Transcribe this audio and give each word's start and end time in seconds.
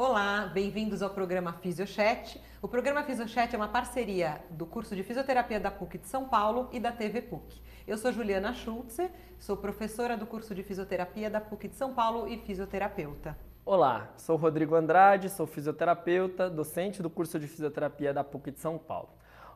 Olá, 0.00 0.48
bem-vindos 0.54 1.02
ao 1.02 1.10
programa 1.10 1.52
Fisiochat. 1.54 2.40
O 2.62 2.68
programa 2.68 3.02
Fisiochat 3.02 3.52
é 3.52 3.58
uma 3.58 3.66
parceria 3.66 4.40
do 4.48 4.64
curso 4.64 4.94
de 4.94 5.02
fisioterapia 5.02 5.58
da 5.58 5.72
PUC 5.72 5.98
de 5.98 6.06
São 6.06 6.28
Paulo 6.28 6.68
e 6.70 6.78
da 6.78 6.92
TV 6.92 7.20
PUC. 7.20 7.60
Eu 7.84 7.98
sou 7.98 8.12
Juliana 8.12 8.54
Schulze, 8.54 9.10
sou 9.40 9.56
professora 9.56 10.16
do 10.16 10.24
curso 10.24 10.54
de 10.54 10.62
fisioterapia 10.62 11.28
da 11.28 11.40
PUC 11.40 11.66
de 11.66 11.74
São 11.74 11.94
Paulo 11.94 12.28
e 12.28 12.38
fisioterapeuta. 12.38 13.36
Olá, 13.66 14.08
sou 14.16 14.36
Rodrigo 14.36 14.76
Andrade, 14.76 15.28
sou 15.28 15.48
fisioterapeuta, 15.48 16.48
docente 16.48 17.02
do 17.02 17.10
curso 17.10 17.36
de 17.36 17.48
fisioterapia 17.48 18.14
da 18.14 18.22
PUC 18.22 18.52
de 18.52 18.60
São 18.60 18.78
Paulo. 18.78 19.08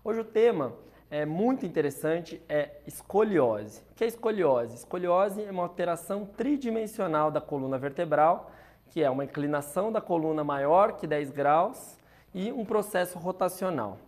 Hoje 0.02 0.18
o 0.18 0.24
tema 0.24 0.74
é 1.08 1.24
muito 1.24 1.64
interessante, 1.64 2.42
é 2.48 2.80
escoliose. 2.84 3.80
O 3.92 3.94
que 3.94 4.02
é 4.02 4.08
escoliose? 4.08 4.74
Escoliose 4.74 5.44
é 5.44 5.52
uma 5.52 5.62
alteração 5.62 6.26
tridimensional 6.26 7.30
da 7.30 7.40
coluna 7.40 7.78
vertebral 7.78 8.50
que 8.92 9.02
é 9.02 9.08
uma 9.08 9.24
inclinação 9.24 9.90
da 9.90 10.02
coluna 10.02 10.44
maior 10.44 10.98
que 10.98 11.06
10 11.06 11.30
graus 11.30 11.96
e 12.34 12.52
um 12.52 12.62
processo 12.62 13.18
rotacional. 13.18 13.98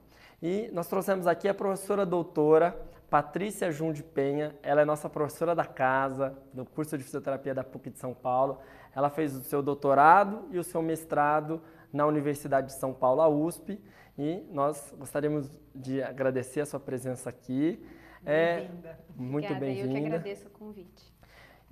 E 0.43 0.69
nós 0.75 0.87
trouxemos 0.87 1.27
aqui 1.27 1.49
a 1.49 1.55
professora 1.55 2.05
doutora 2.05 2.79
Patrícia 3.09 3.73
Jun 3.73 3.95
de 3.95 4.03
Penha, 4.03 4.55
ela 4.63 4.83
é 4.83 4.85
nossa 4.85 5.09
professora 5.09 5.55
da 5.55 5.65
casa, 5.65 6.37
do 6.53 6.67
curso 6.67 6.99
de 6.99 7.05
fisioterapia 7.05 7.55
da 7.55 7.65
PUC 7.65 7.89
de 7.89 7.99
São 7.99 8.13
Paulo. 8.13 8.59
Ela 8.95 9.09
fez 9.09 9.35
o 9.35 9.43
seu 9.43 9.63
doutorado 9.63 10.47
e 10.51 10.59
o 10.59 10.65
seu 10.65 10.83
mestrado 10.83 11.63
na 11.91 12.07
Universidade 12.07 12.67
de 12.67 12.75
São 12.75 12.93
Paulo, 12.93 13.23
a 13.23 13.29
USP, 13.29 13.81
e 14.19 14.47
nós 14.51 14.93
gostaríamos 14.99 15.51
de 15.75 16.03
agradecer 16.03 16.61
a 16.61 16.67
sua 16.67 16.81
presença 16.81 17.31
aqui. 17.31 17.83
Bem-vinda. 18.21 18.89
É, 18.89 18.99
muito 19.17 19.55
bem-vinda. 19.55 19.87
Eu 19.87 20.03
que 20.03 20.07
agradeço 20.07 20.49
o 20.49 20.51
convite. 20.51 21.14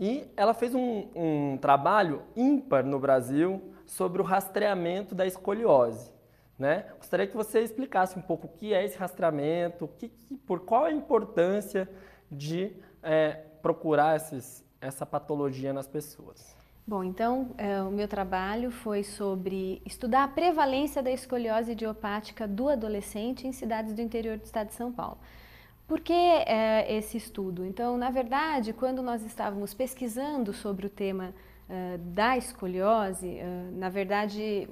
E 0.02 0.28
ela 0.36 0.52
fez 0.52 0.74
um, 0.74 1.06
um 1.14 1.56
trabalho 1.58 2.24
ímpar 2.34 2.84
no 2.84 2.98
Brasil 2.98 3.72
sobre 3.86 4.20
o 4.20 4.24
rastreamento 4.24 5.14
da 5.14 5.24
escoliose. 5.24 6.10
Né? 6.58 6.86
Gostaria 6.98 7.24
que 7.24 7.36
você 7.36 7.60
explicasse 7.60 8.18
um 8.18 8.20
pouco 8.20 8.48
o 8.48 8.50
que 8.50 8.74
é 8.74 8.84
esse 8.84 8.98
rastreamento, 8.98 9.88
que, 10.00 10.08
que, 10.08 10.34
por 10.38 10.58
qual 10.58 10.86
a 10.86 10.90
importância 10.90 11.88
de 12.28 12.72
é, 13.00 13.44
procurar 13.62 14.16
esses, 14.16 14.64
essa 14.80 15.06
patologia 15.06 15.72
nas 15.72 15.86
pessoas. 15.86 16.52
Bom, 16.84 17.04
então 17.04 17.54
é, 17.56 17.80
o 17.80 17.92
meu 17.92 18.08
trabalho 18.08 18.72
foi 18.72 19.04
sobre 19.04 19.80
estudar 19.86 20.24
a 20.24 20.28
prevalência 20.28 21.00
da 21.00 21.12
escoliose 21.12 21.72
idiopática 21.72 22.48
do 22.48 22.68
adolescente 22.68 23.46
em 23.46 23.52
cidades 23.52 23.92
do 23.94 24.00
interior 24.00 24.36
do 24.36 24.44
estado 24.44 24.66
de 24.66 24.74
São 24.74 24.90
Paulo. 24.90 25.18
Por 25.86 26.00
que 26.00 26.12
é, 26.12 26.86
esse 26.96 27.16
estudo? 27.16 27.64
Então, 27.64 27.96
na 27.96 28.10
verdade, 28.10 28.72
quando 28.72 29.02
nós 29.02 29.24
estávamos 29.24 29.74
pesquisando 29.74 30.52
sobre 30.52 30.86
o 30.86 30.90
tema 30.90 31.34
uh, 31.68 31.98
da 31.98 32.36
escoliose, 32.36 33.26
uh, 33.26 33.78
na 33.78 33.88
verdade, 33.88 34.68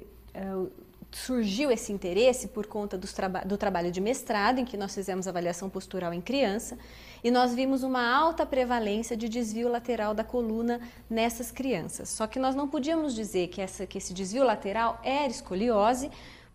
surgiu 1.11 1.69
esse 1.69 1.91
interesse 1.91 2.47
por 2.47 2.65
conta 2.65 2.97
traba 2.97 3.41
do 3.41 3.57
trabalho 3.57 3.91
de 3.91 3.99
mestrado, 3.99 4.59
em 4.59 4.65
que 4.65 4.77
nós 4.77 4.95
fizemos 4.95 5.27
avaliação 5.27 5.69
postural 5.69 6.13
em 6.13 6.21
criança, 6.21 6.77
e 7.23 7.29
nós 7.29 7.53
vimos 7.53 7.83
uma 7.83 8.09
alta 8.09 8.45
prevalência 8.45 9.15
de 9.15 9.27
desvio 9.27 9.69
lateral 9.69 10.13
da 10.13 10.23
coluna 10.23 10.79
nessas 11.09 11.51
crianças. 11.51 12.09
Só 12.09 12.25
que 12.27 12.39
nós 12.39 12.55
não 12.55 12.67
podíamos 12.67 13.13
dizer 13.13 13.49
que, 13.49 13.61
essa, 13.61 13.85
que 13.85 13.97
esse 13.97 14.13
desvio 14.13 14.43
lateral 14.43 14.99
era 15.03 15.27
escoliose, 15.27 16.09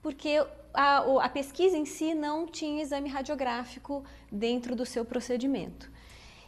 porque 0.07 0.41
a, 0.73 0.99
a 0.99 1.29
pesquisa 1.29 1.77
em 1.77 1.85
si 1.85 2.15
não 2.15 2.47
tinha 2.47 2.81
exame 2.81 3.09
radiográfico 3.09 4.05
dentro 4.31 4.77
do 4.77 4.87
seu 4.87 5.05
procedimento. 5.05 5.91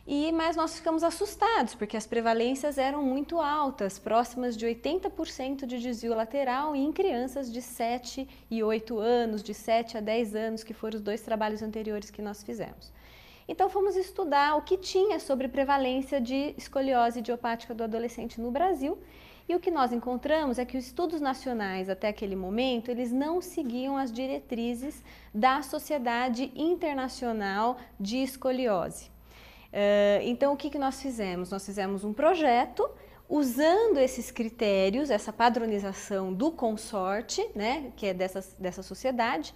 E, 0.06 0.30
mas 0.30 0.54
nós 0.54 0.76
ficamos 0.76 1.02
assustados, 1.02 1.74
porque 1.74 1.96
as 1.96 2.06
prevalências 2.06 2.78
eram 2.78 3.02
muito 3.02 3.40
altas, 3.40 3.98
próximas 3.98 4.56
de 4.56 4.64
80% 4.64 5.66
de 5.66 5.80
desvio 5.80 6.14
lateral 6.14 6.76
em 6.76 6.92
crianças 6.92 7.52
de 7.52 7.60
7 7.60 8.28
e 8.48 8.62
8 8.62 8.96
anos, 9.00 9.42
de 9.42 9.52
7 9.52 9.98
a 9.98 10.00
10 10.00 10.36
anos, 10.36 10.62
que 10.62 10.72
foram 10.72 10.98
os 10.98 11.02
dois 11.02 11.20
trabalhos 11.22 11.60
anteriores 11.60 12.12
que 12.12 12.22
nós 12.22 12.44
fizemos. 12.44 12.92
Então 13.48 13.68
fomos 13.68 13.96
estudar 13.96 14.54
o 14.54 14.62
que 14.62 14.76
tinha 14.76 15.18
sobre 15.18 15.48
prevalência 15.48 16.20
de 16.20 16.54
escoliose 16.56 17.18
idiopática 17.18 17.74
do 17.74 17.82
adolescente 17.82 18.40
no 18.40 18.52
Brasil 18.52 18.96
e 19.48 19.54
o 19.54 19.60
que 19.60 19.70
nós 19.70 19.92
encontramos 19.92 20.58
é 20.58 20.64
que 20.64 20.76
os 20.76 20.86
estudos 20.86 21.20
nacionais 21.20 21.88
até 21.88 22.08
aquele 22.08 22.36
momento, 22.36 22.90
eles 22.90 23.10
não 23.10 23.40
seguiam 23.40 23.96
as 23.96 24.12
diretrizes 24.12 25.02
da 25.32 25.62
Sociedade 25.62 26.52
Internacional 26.54 27.78
de 27.98 28.18
Escoliose. 28.18 29.06
Uh, 29.68 30.20
então, 30.22 30.52
o 30.52 30.56
que, 30.56 30.68
que 30.68 30.78
nós 30.78 31.00
fizemos? 31.00 31.50
Nós 31.50 31.64
fizemos 31.64 32.04
um 32.04 32.12
projeto 32.12 32.88
usando 33.28 33.98
esses 33.98 34.30
critérios, 34.30 35.10
essa 35.10 35.32
padronização 35.32 36.32
do 36.32 36.50
consorte, 36.50 37.46
né, 37.54 37.92
que 37.96 38.06
é 38.06 38.14
dessa, 38.14 38.44
dessa 38.58 38.82
sociedade, 38.82 39.54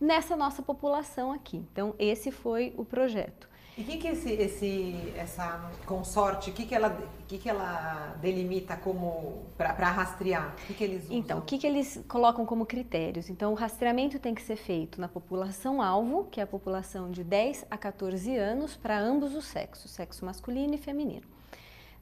nessa 0.00 0.36
nossa 0.36 0.62
população 0.62 1.32
aqui. 1.32 1.56
Então, 1.72 1.94
esse 1.98 2.30
foi 2.30 2.72
o 2.76 2.84
projeto. 2.84 3.48
E 3.76 3.82
o 3.82 3.84
que, 3.84 3.96
que 3.96 4.06
esse, 4.08 4.32
esse, 4.32 5.12
essa 5.16 5.68
consorte, 5.84 6.50
o 6.50 6.52
que, 6.52 6.64
que, 6.64 6.74
ela, 6.74 6.96
que, 7.26 7.38
que 7.38 7.48
ela 7.48 8.16
delimita 8.20 8.76
como 8.76 9.46
para 9.56 9.90
rastrear? 9.90 10.54
O 10.62 10.66
que, 10.66 10.74
que 10.74 10.84
eles 10.84 11.04
usam? 11.04 11.16
Então, 11.16 11.38
o 11.38 11.42
que, 11.42 11.58
que 11.58 11.66
eles 11.66 12.00
colocam 12.06 12.46
como 12.46 12.64
critérios? 12.64 13.28
Então, 13.28 13.50
o 13.50 13.54
rastreamento 13.54 14.20
tem 14.20 14.32
que 14.32 14.42
ser 14.42 14.54
feito 14.54 15.00
na 15.00 15.08
população-alvo, 15.08 16.28
que 16.30 16.38
é 16.38 16.44
a 16.44 16.46
população 16.46 17.10
de 17.10 17.24
10 17.24 17.66
a 17.68 17.76
14 17.76 18.36
anos, 18.36 18.76
para 18.76 18.96
ambos 18.96 19.34
os 19.34 19.44
sexos, 19.44 19.90
sexo 19.90 20.24
masculino 20.24 20.74
e 20.74 20.78
feminino. 20.78 21.26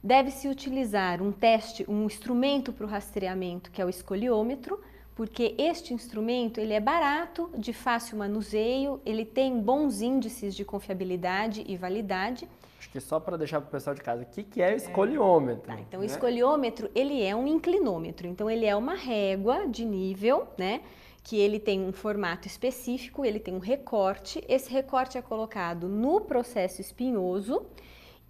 Deve-se 0.03 0.47
utilizar 0.47 1.23
um 1.23 1.31
teste, 1.31 1.89
um 1.89 2.05
instrumento 2.05 2.71
para 2.71 2.85
o 2.85 2.89
rastreamento, 2.89 3.71
que 3.71 3.81
é 3.81 3.85
o 3.85 3.89
escoliômetro, 3.89 4.79
porque 5.15 5.55
este 5.57 5.93
instrumento 5.93 6.59
ele 6.59 6.73
é 6.73 6.79
barato, 6.79 7.49
de 7.57 7.71
fácil 7.71 8.17
manuseio, 8.17 8.99
ele 9.05 9.25
tem 9.25 9.59
bons 9.59 10.01
índices 10.01 10.55
de 10.55 10.65
confiabilidade 10.65 11.63
e 11.67 11.77
validade. 11.77 12.47
Acho 12.79 12.89
que 12.89 12.99
só 12.99 13.19
para 13.19 13.37
deixar 13.37 13.61
para 13.61 13.67
o 13.67 13.71
pessoal 13.71 13.95
de 13.95 14.01
casa, 14.01 14.23
o 14.23 14.25
que, 14.25 14.43
que 14.43 14.61
é 14.61 14.73
o 14.73 14.75
escoliômetro? 14.75 15.67
Tá, 15.67 15.79
então, 15.79 15.99
né? 15.99 16.05
o 16.05 16.09
escoliômetro 16.09 16.89
ele 16.95 17.21
é 17.21 17.35
um 17.35 17.47
inclinômetro, 17.47 18.27
então 18.27 18.49
ele 18.49 18.65
é 18.65 18.75
uma 18.75 18.95
régua 18.95 19.67
de 19.67 19.85
nível, 19.85 20.47
né? 20.57 20.81
Que 21.23 21.37
ele 21.37 21.57
tem 21.57 21.81
um 21.81 21.93
formato 21.93 22.47
específico, 22.47 23.23
ele 23.23 23.39
tem 23.39 23.53
um 23.53 23.59
recorte. 23.59 24.43
Esse 24.49 24.69
recorte 24.69 25.17
é 25.17 25.21
colocado 25.21 25.87
no 25.87 26.19
processo 26.19 26.81
espinhoso 26.81 27.65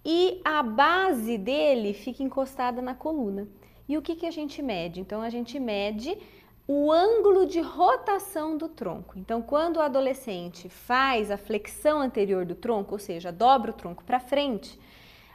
e 0.04 0.40
a 0.44 0.62
base 0.62 1.36
dele 1.36 1.92
fica 1.92 2.22
encostada 2.22 2.80
na 2.80 2.94
coluna. 2.94 3.48
E 3.88 3.98
o 3.98 4.02
que, 4.02 4.14
que 4.14 4.26
a 4.26 4.30
gente 4.30 4.62
mede? 4.62 5.00
Então 5.00 5.20
a 5.22 5.30
gente 5.30 5.58
mede 5.58 6.16
o 6.66 6.90
ângulo 6.90 7.46
de 7.46 7.60
rotação 7.60 8.56
do 8.56 8.68
tronco. 8.68 9.18
Então, 9.18 9.42
quando 9.42 9.76
o 9.76 9.82
adolescente 9.82 10.68
faz 10.68 11.30
a 11.30 11.36
flexão 11.36 12.00
anterior 12.00 12.46
do 12.46 12.54
tronco, 12.54 12.94
ou 12.94 12.98
seja, 12.98 13.30
dobra 13.30 13.70
o 13.70 13.74
tronco 13.74 14.02
para 14.02 14.18
frente, 14.18 14.78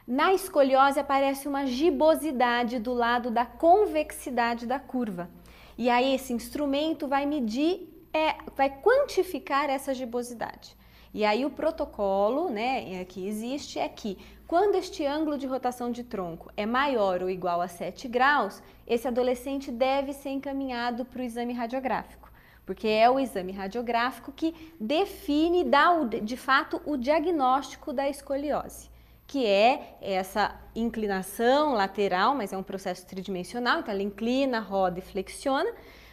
na 0.08 0.34
escoliose 0.34 1.00
aparece 1.00 1.48
uma 1.48 1.68
gibosidade 1.68 2.80
do 2.80 2.94
lado 2.94 3.30
da 3.30 3.46
convexidade 3.46 4.66
da 4.66 4.80
curva. 4.80 5.30
E 5.78 5.88
aí 5.88 6.16
esse 6.16 6.34
instrumento 6.34 7.08
vai 7.08 7.28
medir, 7.28 7.88
é, 8.12 8.36
vai 8.56 8.72
quantificar 8.82 9.70
essa 9.70 9.94
gibosidade. 9.94 10.76
E 11.14 11.24
aí 11.24 11.46
o 11.46 11.52
protocolo 11.52 12.50
né, 12.50 13.06
que 13.06 13.28
existe 13.28 13.78
é 13.78 13.88
que 13.88 14.18
quando 14.50 14.74
este 14.74 15.06
ângulo 15.06 15.38
de 15.38 15.46
rotação 15.46 15.92
de 15.92 16.04
tronco 16.04 16.52
é 16.58 16.66
maior 16.66 17.22
ou 17.22 17.30
igual 17.30 17.62
a 17.62 17.68
7 17.68 18.08
graus, 18.08 18.64
esse 18.88 19.08
adolescente 19.08 19.72
deve 19.72 20.12
ser 20.12 20.30
encaminhado 20.30 21.06
para 21.06 21.22
o 21.22 21.24
exame 21.24 21.54
radiográfico, 21.54 22.32
porque 22.66 22.88
é 22.88 23.08
o 23.08 23.20
exame 23.20 23.52
radiográfico 23.52 24.32
que 24.32 24.56
define, 24.80 25.64
dá 25.64 25.94
de 26.04 26.36
fato 26.36 26.82
o 26.84 26.98
diagnóstico 26.98 27.94
da 27.94 28.10
escoliose, 28.10 28.90
que 29.28 29.46
é 29.46 29.96
essa 30.02 30.60
inclinação 30.76 31.74
lateral, 31.74 32.34
mas 32.34 32.52
é 32.52 32.58
um 32.58 32.64
processo 32.64 33.06
tridimensional, 33.06 33.82
então 33.82 33.94
ela 33.94 34.02
inclina, 34.02 34.60
roda 34.60 34.98
e 34.98 35.04
flexiona, 35.04 35.72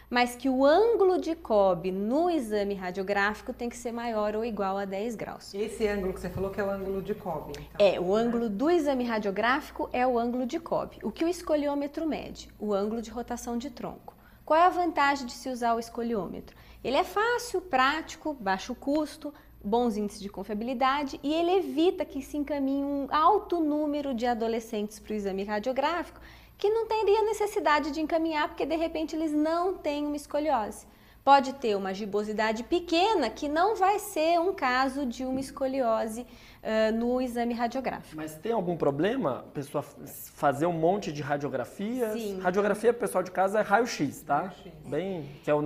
mas 0.09 0.35
que 0.35 0.49
o 0.49 0.65
ângulo 0.65 1.19
de 1.19 1.35
Cobb 1.35 1.91
no 1.91 2.29
exame 2.29 2.73
radiográfico 2.73 3.53
tem 3.53 3.69
que 3.69 3.75
ser 3.75 3.91
maior 3.91 4.35
ou 4.35 4.45
igual 4.45 4.77
a 4.77 4.85
10 4.85 5.15
graus. 5.15 5.53
Esse 5.53 5.87
ângulo 5.87 6.13
que 6.13 6.21
você 6.21 6.29
falou 6.29 6.49
que 6.49 6.61
é 6.61 6.63
o 6.63 6.69
ângulo 6.69 7.01
de 7.01 7.13
Cobb. 7.13 7.51
Então, 7.51 7.85
é, 7.85 7.99
o 7.99 8.15
ângulo 8.15 8.49
do 8.49 8.69
exame 8.69 9.03
radiográfico 9.03 9.89
é 9.91 10.07
o 10.07 10.17
ângulo 10.17 10.45
de 10.45 10.59
Cobb. 10.59 10.97
O 11.03 11.11
que 11.11 11.25
o 11.25 11.27
escoliômetro 11.27 12.07
mede? 12.07 12.49
O 12.59 12.73
ângulo 12.73 13.01
de 13.01 13.09
rotação 13.09 13.57
de 13.57 13.69
tronco. 13.69 14.15
Qual 14.45 14.57
é 14.57 14.63
a 14.63 14.69
vantagem 14.69 15.25
de 15.25 15.33
se 15.33 15.49
usar 15.49 15.75
o 15.75 15.79
escoliômetro? 15.79 16.55
Ele 16.81 16.95
é 16.95 17.03
fácil, 17.03 17.59
prático, 17.59 18.33
baixo 18.33 18.73
custo, 18.73 19.33
bons 19.61 19.97
índices 19.97 20.21
de 20.21 20.29
confiabilidade 20.29 21.19
e 21.21 21.33
ele 21.33 21.51
evita 21.51 22.05
que 22.05 22.21
se 22.21 22.37
encaminhe 22.37 22.83
um 22.83 23.07
alto 23.11 23.59
número 23.59 24.13
de 24.13 24.25
adolescentes 24.25 24.99
para 24.99 25.11
o 25.11 25.15
exame 25.15 25.43
radiográfico 25.43 26.21
que 26.57 26.69
não 26.69 26.87
teria 26.87 27.21
necessidade 27.23 27.91
de 27.91 28.01
encaminhar 28.01 28.47
porque 28.47 28.65
de 28.65 28.75
repente 28.75 29.15
eles 29.15 29.31
não 29.31 29.75
têm 29.75 30.05
uma 30.05 30.15
escoliose. 30.15 30.85
pode 31.23 31.51
ter 31.55 31.75
uma 31.75 31.93
gibosidade 31.93 32.63
pequena 32.63 33.29
que 33.29 33.49
não 33.49 33.75
vai 33.75 33.99
ser 33.99 34.39
um 34.39 34.53
caso 34.53 35.05
de 35.05 35.25
uma 35.25 35.41
escoliose 35.41 36.21
uh, 36.21 36.95
no 36.95 37.21
exame 37.21 37.53
radiográfico. 37.53 38.15
Mas 38.15 38.35
tem 38.35 38.53
algum 38.53 38.77
problema 38.77 39.39
a 39.39 39.43
pessoa 39.43 39.83
fazer 39.83 40.65
um 40.67 40.71
monte 40.71 41.11
de 41.11 41.21
radiografias? 41.21 42.13
Sim. 42.13 42.39
Radiografia, 42.39 42.93
pessoal 42.93 43.23
de 43.25 43.31
casa, 43.31 43.59
é 43.59 43.61
raio-x, 43.61 44.21
tá? 44.21 44.37
Raio-x. 44.43 44.71
Bem, 44.89 45.29
que 45.43 45.51
é 45.51 45.53
o, 45.53 45.59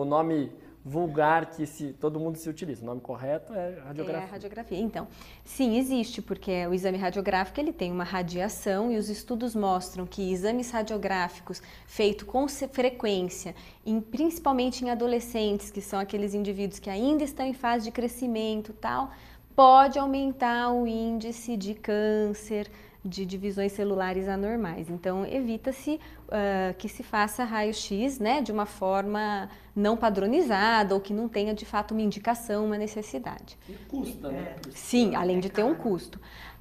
o 0.00 0.04
nome 0.04 0.52
vulgar 0.84 1.46
que 1.46 1.64
se, 1.66 1.94
todo 1.94 2.20
mundo 2.20 2.36
se 2.36 2.48
utiliza. 2.48 2.82
O 2.82 2.84
nome 2.86 3.00
correto 3.00 3.54
é 3.54 3.78
radiografia. 3.86 4.20
É 4.20 4.28
a 4.28 4.30
radiografia. 4.30 4.78
Então, 4.78 5.08
sim, 5.42 5.78
existe, 5.78 6.20
porque 6.20 6.66
o 6.66 6.74
exame 6.74 6.98
radiográfico 6.98 7.58
ele 7.58 7.72
tem 7.72 7.90
uma 7.90 8.04
radiação 8.04 8.92
e 8.92 8.98
os 8.98 9.08
estudos 9.08 9.54
mostram 9.54 10.04
que 10.06 10.30
exames 10.30 10.70
radiográficos 10.70 11.62
feitos 11.86 12.26
com 12.28 12.46
frequência, 12.48 13.54
em- 13.86 14.00
principalmente 14.00 14.84
em 14.84 14.90
adolescentes, 14.90 15.70
que 15.70 15.80
são 15.80 15.98
aqueles 15.98 16.34
indivíduos 16.34 16.78
que 16.78 16.90
ainda 16.90 17.24
estão 17.24 17.46
em 17.46 17.54
fase 17.54 17.84
de 17.86 17.90
crescimento 17.90 18.74
tal, 18.74 19.10
pode 19.56 19.98
aumentar 19.98 20.70
o 20.72 20.86
índice 20.86 21.56
de 21.56 21.74
câncer, 21.74 22.70
de 23.04 23.26
divisões 23.26 23.72
celulares 23.72 24.28
anormais. 24.28 24.88
Então, 24.88 25.26
evita-se 25.26 26.00
ah, 26.30 26.74
que 26.78 26.88
se 26.88 27.02
faça 27.02 27.44
raio-x 27.44 28.18
né, 28.18 28.40
de 28.40 28.50
uma 28.50 28.66
forma 28.66 29.48
não 29.76 29.96
padronizada 29.96 30.94
ou 30.94 31.00
que 31.00 31.12
não 31.12 31.28
tenha 31.28 31.52
de 31.52 31.66
fato 31.66 31.92
uma 31.92 32.00
indicação, 32.00 32.64
uma 32.64 32.78
necessidade. 32.78 33.58
E 33.68 33.74
custa, 33.74 34.30
né? 34.30 34.56
Sim, 34.70 35.14
além 35.14 35.38
de 35.40 35.50
ter 35.50 35.62
um 35.64 35.74
custo. 35.74 36.18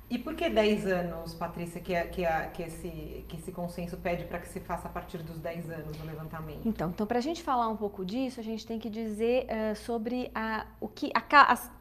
E 0.09 0.19
por 0.19 0.35
que 0.35 0.47
10 0.47 0.85
anos, 0.85 1.33
Patrícia, 1.33 1.81
que, 1.81 1.93
é- 1.93 2.03
que, 2.05 2.23
é- 2.23 2.49
que, 2.53 2.61
esse, 2.61 3.25
que 3.27 3.37
esse 3.37 3.51
consenso 3.51 3.97
pede 3.97 4.25
para 4.25 4.37
que 4.37 4.47
se 4.47 4.59
faça 4.59 4.87
a 4.87 4.91
partir 4.91 5.17
dos 5.23 5.39
10 5.39 5.71
anos 5.71 5.99
o 5.99 6.05
levantamento? 6.05 6.67
Então, 6.67 6.89
então 6.89 7.07
para 7.07 7.17
a 7.17 7.21
gente 7.21 7.41
falar 7.41 7.67
um 7.67 7.75
pouco 7.75 8.05
disso, 8.05 8.39
a 8.39 8.43
gente 8.43 8.65
tem 8.65 8.77
que 8.77 8.89
dizer 8.89 9.45
eh, 9.47 9.73
sobre 9.73 10.29
a, 10.35 10.67
o 10.79 10.87
que, 10.87 11.09
a 11.15 11.51
as, 11.51 11.71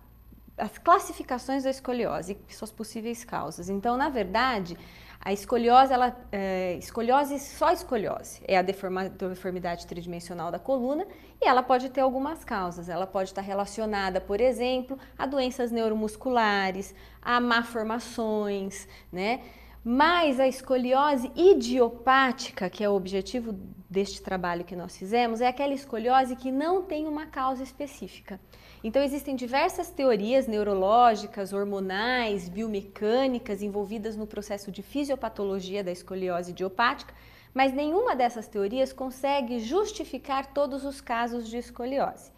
as 0.56 0.78
classificações 0.78 1.64
da 1.64 1.70
escoliose 1.70 2.38
e 2.48 2.54
suas 2.54 2.70
possíveis 2.70 3.24
causas. 3.24 3.68
Então, 3.68 3.96
na 3.96 4.08
verdade, 4.08 4.76
a 5.24 5.32
escoliose, 5.32 5.92
ela, 5.92 6.16
eh, 6.32 6.76
escoliose, 6.78 7.38
só 7.38 7.70
escoliose, 7.70 8.40
é 8.46 8.58
a 8.58 8.62
deforma- 8.62 9.08
deformidade 9.08 9.86
tridimensional 9.86 10.50
da 10.50 10.58
coluna 10.58 11.06
e 11.40 11.46
ela 11.48 11.62
pode 11.62 11.88
ter 11.90 12.00
algumas 12.00 12.44
causas. 12.44 12.88
Ela 12.88 13.06
pode 13.06 13.30
estar 13.30 13.40
relacionada, 13.40 14.20
por 14.20 14.40
exemplo, 14.40 14.98
a 15.16 15.24
doenças 15.24 15.70
neuromusculares, 15.70 16.94
a 17.20 17.40
malformações, 17.40 18.88
né? 19.12 19.40
Mas 19.84 20.38
a 20.38 20.46
escoliose 20.46 21.30
idiopática, 21.34 22.70
que 22.70 22.84
é 22.84 22.88
o 22.88 22.94
objetivo 22.94 23.52
deste 23.90 24.22
trabalho 24.22 24.64
que 24.64 24.76
nós 24.76 24.96
fizemos, 24.96 25.40
é 25.40 25.48
aquela 25.48 25.74
escoliose 25.74 26.36
que 26.36 26.52
não 26.52 26.82
tem 26.82 27.06
uma 27.06 27.26
causa 27.26 27.62
específica. 27.62 28.40
Então 28.84 29.00
existem 29.00 29.36
diversas 29.36 29.90
teorias 29.90 30.48
neurológicas, 30.48 31.52
hormonais, 31.52 32.48
biomecânicas 32.48 33.62
envolvidas 33.62 34.16
no 34.16 34.26
processo 34.26 34.72
de 34.72 34.82
fisiopatologia 34.82 35.84
da 35.84 35.92
escoliose 35.92 36.50
idiopática, 36.50 37.14
mas 37.54 37.72
nenhuma 37.72 38.16
dessas 38.16 38.48
teorias 38.48 38.92
consegue 38.92 39.60
justificar 39.60 40.52
todos 40.52 40.84
os 40.84 41.00
casos 41.00 41.48
de 41.48 41.58
escoliose. 41.58 42.32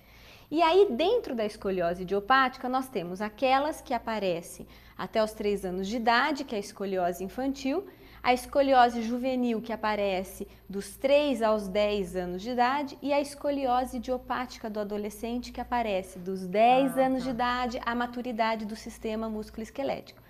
E 0.51 0.61
aí, 0.63 0.89
dentro 0.91 1.35
da 1.35 1.47
escoliose 1.47 2.03
idiopática, 2.03 2.69
nós 2.69 2.89
temos 2.89 3.23
aquelas 3.23 3.81
que 3.81 3.95
aparecem 3.95 4.67
até 4.99 5.25
os 5.25 5.33
3 5.33 5.65
anos 5.65 5.89
de 5.89 5.97
idade, 5.97 6.45
que 6.45 6.55
é 6.55 6.59
a 6.59 6.61
escoliose 6.61 7.25
infantil, 7.25 7.87
a 8.25 8.33
escoliose 8.33 9.03
juvenil, 9.03 9.61
que 9.61 9.71
aparece 9.71 10.49
dos 10.67 10.97
3 10.97 11.43
aos 11.43 11.69
10 11.69 12.17
anos 12.17 12.41
de 12.43 12.51
idade, 12.53 12.97
e 13.03 13.13
a 13.13 13.21
escoliose 13.21 13.99
idiopática 13.99 14.71
do 14.71 14.81
adolescente, 14.81 15.53
que 15.53 15.61
aparece 15.61 16.19
dos 16.19 16.47
10 16.47 16.97
Ah, 16.97 17.03
anos 17.05 17.19
tá. 17.19 17.25
de 17.25 17.31
idade 17.31 17.81
à 17.85 17.95
maturidade 17.95 18.65
do 18.65 18.75
sistema 18.75 19.29
músculo-esquelético. 19.29 20.23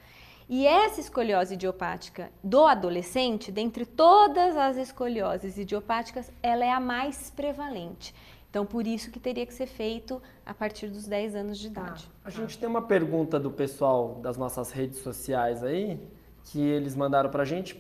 E 0.48 0.66
essa 0.66 1.00
escoliose 1.00 1.54
idiopática 1.54 2.32
do 2.42 2.64
adolescente, 2.66 3.52
dentre 3.52 3.86
todas 3.86 4.56
as 4.56 4.76
escolioses 4.76 5.56
idiopáticas, 5.56 6.32
ela 6.42 6.64
é 6.64 6.72
a 6.72 6.80
mais 6.80 7.30
prevalente. 7.30 8.12
Então, 8.50 8.66
por 8.66 8.88
isso 8.88 9.10
que 9.12 9.20
teria 9.20 9.46
que 9.46 9.54
ser 9.54 9.66
feito 9.66 10.20
a 10.44 10.52
partir 10.52 10.88
dos 10.88 11.06
10 11.06 11.36
anos 11.36 11.58
de 11.58 11.68
idade. 11.68 12.10
A 12.24 12.30
gente 12.30 12.58
tem 12.58 12.68
uma 12.68 12.82
pergunta 12.82 13.38
do 13.38 13.52
pessoal 13.52 14.16
das 14.20 14.36
nossas 14.36 14.72
redes 14.72 14.98
sociais 14.98 15.62
aí, 15.62 15.98
que 16.44 16.60
eles 16.60 16.94
mandaram 16.94 17.30
pra 17.30 17.44
gente, 17.44 17.74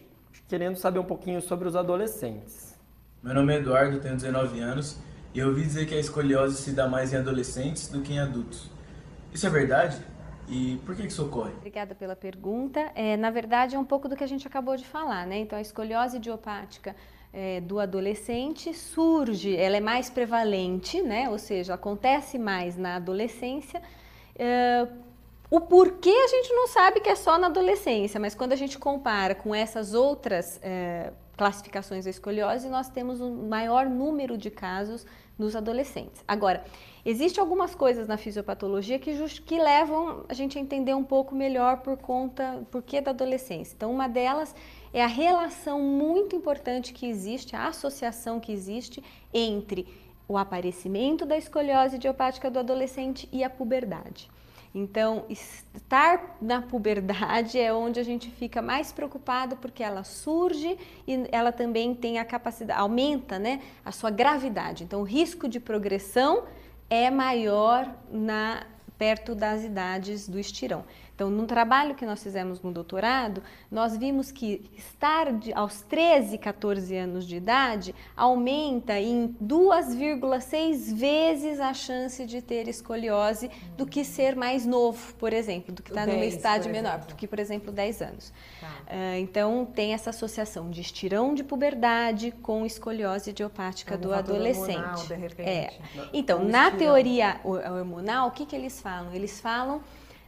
querendo 0.48 0.76
saber 0.76 0.98
um 0.98 1.04
pouquinho 1.04 1.40
sobre 1.40 1.66
os 1.66 1.76
adolescentes. 1.76 2.74
Meu 3.22 3.34
nome 3.34 3.54
é 3.54 3.56
Eduardo, 3.58 4.00
tenho 4.00 4.14
19 4.14 4.60
anos 4.60 4.98
e 5.34 5.38
eu 5.38 5.48
ouvi 5.48 5.62
dizer 5.62 5.86
que 5.86 5.94
a 5.94 5.98
escoliose 5.98 6.62
se 6.62 6.72
dá 6.72 6.86
mais 6.86 7.12
em 7.12 7.16
adolescentes 7.16 7.88
do 7.88 8.02
que 8.02 8.12
em 8.12 8.18
adultos. 8.18 8.70
Isso 9.32 9.46
é 9.46 9.50
verdade? 9.50 10.00
E 10.48 10.78
por 10.84 10.94
que 10.94 11.02
isso 11.06 11.24
ocorre? 11.24 11.52
Obrigada 11.54 11.94
pela 11.94 12.14
pergunta. 12.14 12.92
É, 12.94 13.16
na 13.16 13.30
verdade, 13.30 13.74
é 13.74 13.78
um 13.78 13.84
pouco 13.84 14.08
do 14.08 14.14
que 14.14 14.22
a 14.22 14.26
gente 14.26 14.46
acabou 14.46 14.76
de 14.76 14.84
falar, 14.84 15.26
né? 15.26 15.38
Então, 15.38 15.58
a 15.58 15.62
escoliose 15.62 16.18
idiopática 16.18 16.94
é, 17.32 17.60
do 17.60 17.80
adolescente 17.80 18.72
surge, 18.74 19.56
ela 19.56 19.76
é 19.76 19.80
mais 19.80 20.10
prevalente, 20.10 21.02
né? 21.02 21.28
Ou 21.30 21.38
seja, 21.38 21.74
acontece 21.74 22.38
mais 22.38 22.76
na 22.76 22.96
adolescência. 22.96 23.82
É, 24.36 24.86
o 25.50 25.60
porquê 25.60 26.10
a 26.10 26.28
gente 26.28 26.52
não 26.52 26.66
sabe 26.68 27.00
que 27.00 27.08
é 27.08 27.14
só 27.14 27.38
na 27.38 27.48
adolescência, 27.48 28.18
mas 28.18 28.34
quando 28.34 28.52
a 28.52 28.56
gente 28.56 28.78
compara 28.78 29.34
com 29.34 29.54
essas 29.54 29.94
outras 29.94 30.58
é, 30.62 31.12
classificações 31.36 32.04
da 32.04 32.10
escoliose, 32.10 32.68
nós 32.68 32.88
temos 32.88 33.20
um 33.20 33.48
maior 33.48 33.86
número 33.86 34.38
de 34.38 34.50
casos 34.50 35.06
nos 35.38 35.56
adolescentes. 35.56 36.22
Agora, 36.26 36.64
existem 37.04 37.40
algumas 37.40 37.74
coisas 37.74 38.06
na 38.06 38.16
fisiopatologia 38.16 38.98
que, 38.98 39.12
que 39.40 39.58
levam 39.58 40.24
a 40.28 40.34
gente 40.34 40.56
a 40.56 40.60
entender 40.60 40.94
um 40.94 41.04
pouco 41.04 41.34
melhor 41.34 41.78
por 41.78 41.96
conta, 41.96 42.62
por 42.70 42.82
que 42.82 43.00
da 43.00 43.10
adolescência. 43.10 43.74
Então, 43.74 43.92
uma 43.92 44.08
delas 44.08 44.54
é 44.92 45.02
a 45.02 45.08
relação 45.08 45.80
muito 45.80 46.36
importante 46.36 46.92
que 46.92 47.06
existe, 47.06 47.56
a 47.56 47.68
associação 47.68 48.38
que 48.38 48.52
existe 48.52 49.02
entre 49.32 49.86
o 50.26 50.38
aparecimento 50.38 51.26
da 51.26 51.36
escoliose 51.36 51.96
idiopática 51.96 52.50
do 52.50 52.60
adolescente 52.60 53.28
e 53.32 53.44
a 53.44 53.50
puberdade. 53.50 54.30
Então, 54.74 55.24
estar 55.28 56.36
na 56.42 56.60
puberdade 56.60 57.60
é 57.60 57.72
onde 57.72 58.00
a 58.00 58.02
gente 58.02 58.28
fica 58.28 58.60
mais 58.60 58.90
preocupado 58.90 59.56
porque 59.56 59.84
ela 59.84 60.02
surge 60.02 60.76
e 61.06 61.28
ela 61.30 61.52
também 61.52 61.94
tem 61.94 62.18
a 62.18 62.24
capacidade, 62.24 62.80
aumenta 62.80 63.38
né, 63.38 63.62
a 63.84 63.92
sua 63.92 64.10
gravidade. 64.10 64.82
Então, 64.82 65.00
o 65.02 65.04
risco 65.04 65.48
de 65.48 65.60
progressão 65.60 66.42
é 66.90 67.08
maior 67.08 67.88
na 68.10 68.66
perto 68.98 69.34
das 69.34 69.62
idades 69.62 70.28
do 70.28 70.38
estirão. 70.38 70.84
Então, 71.14 71.30
no 71.30 71.46
trabalho 71.46 71.94
que 71.94 72.04
nós 72.04 72.20
fizemos 72.22 72.60
no 72.60 72.72
doutorado, 72.72 73.40
nós 73.70 73.96
vimos 73.96 74.32
que 74.32 74.68
estar 74.76 75.32
de, 75.32 75.52
aos 75.52 75.80
13, 75.82 76.38
14 76.38 76.96
anos 76.96 77.24
de 77.24 77.36
idade 77.36 77.94
aumenta 78.16 78.98
em 78.98 79.28
2,6 79.40 80.92
vezes 80.94 81.60
a 81.60 81.72
chance 81.72 82.24
de 82.26 82.42
ter 82.42 82.66
escoliose 82.68 83.50
do 83.76 83.86
que 83.86 84.04
ser 84.04 84.34
mais 84.34 84.66
novo, 84.66 85.14
por 85.14 85.32
exemplo, 85.32 85.72
do 85.72 85.82
que 85.82 85.90
está 85.90 86.04
numa 86.06 86.18
10, 86.18 86.34
estágio 86.34 86.72
menor, 86.72 86.98
do 87.00 87.14
que, 87.14 87.26
por 87.28 87.38
exemplo, 87.38 87.70
10 87.72 88.02
anos. 88.02 88.32
Tá. 88.60 88.70
Ah, 88.88 89.18
então, 89.18 89.64
tem 89.72 89.94
essa 89.94 90.10
associação 90.10 90.68
de 90.70 90.80
estirão 90.80 91.34
de 91.34 91.44
puberdade 91.44 92.32
com 92.42 92.66
escoliose 92.66 93.30
idiopática 93.30 93.94
Algum 93.94 94.08
do 94.08 94.14
adolescente. 94.14 94.78
hormonal, 94.78 95.06
de 95.06 95.14
repente. 95.14 95.48
É. 95.48 95.72
Então, 96.12 96.44
na 96.44 96.64
estirão. 96.64 96.78
teoria 96.78 97.40
ho- 97.44 97.52
hormonal, 97.78 98.28
o 98.28 98.30
que, 98.32 98.44
que 98.46 98.56
eles 98.56 98.80
falam? 98.80 99.14
Eles 99.14 99.40
falam 99.40 99.80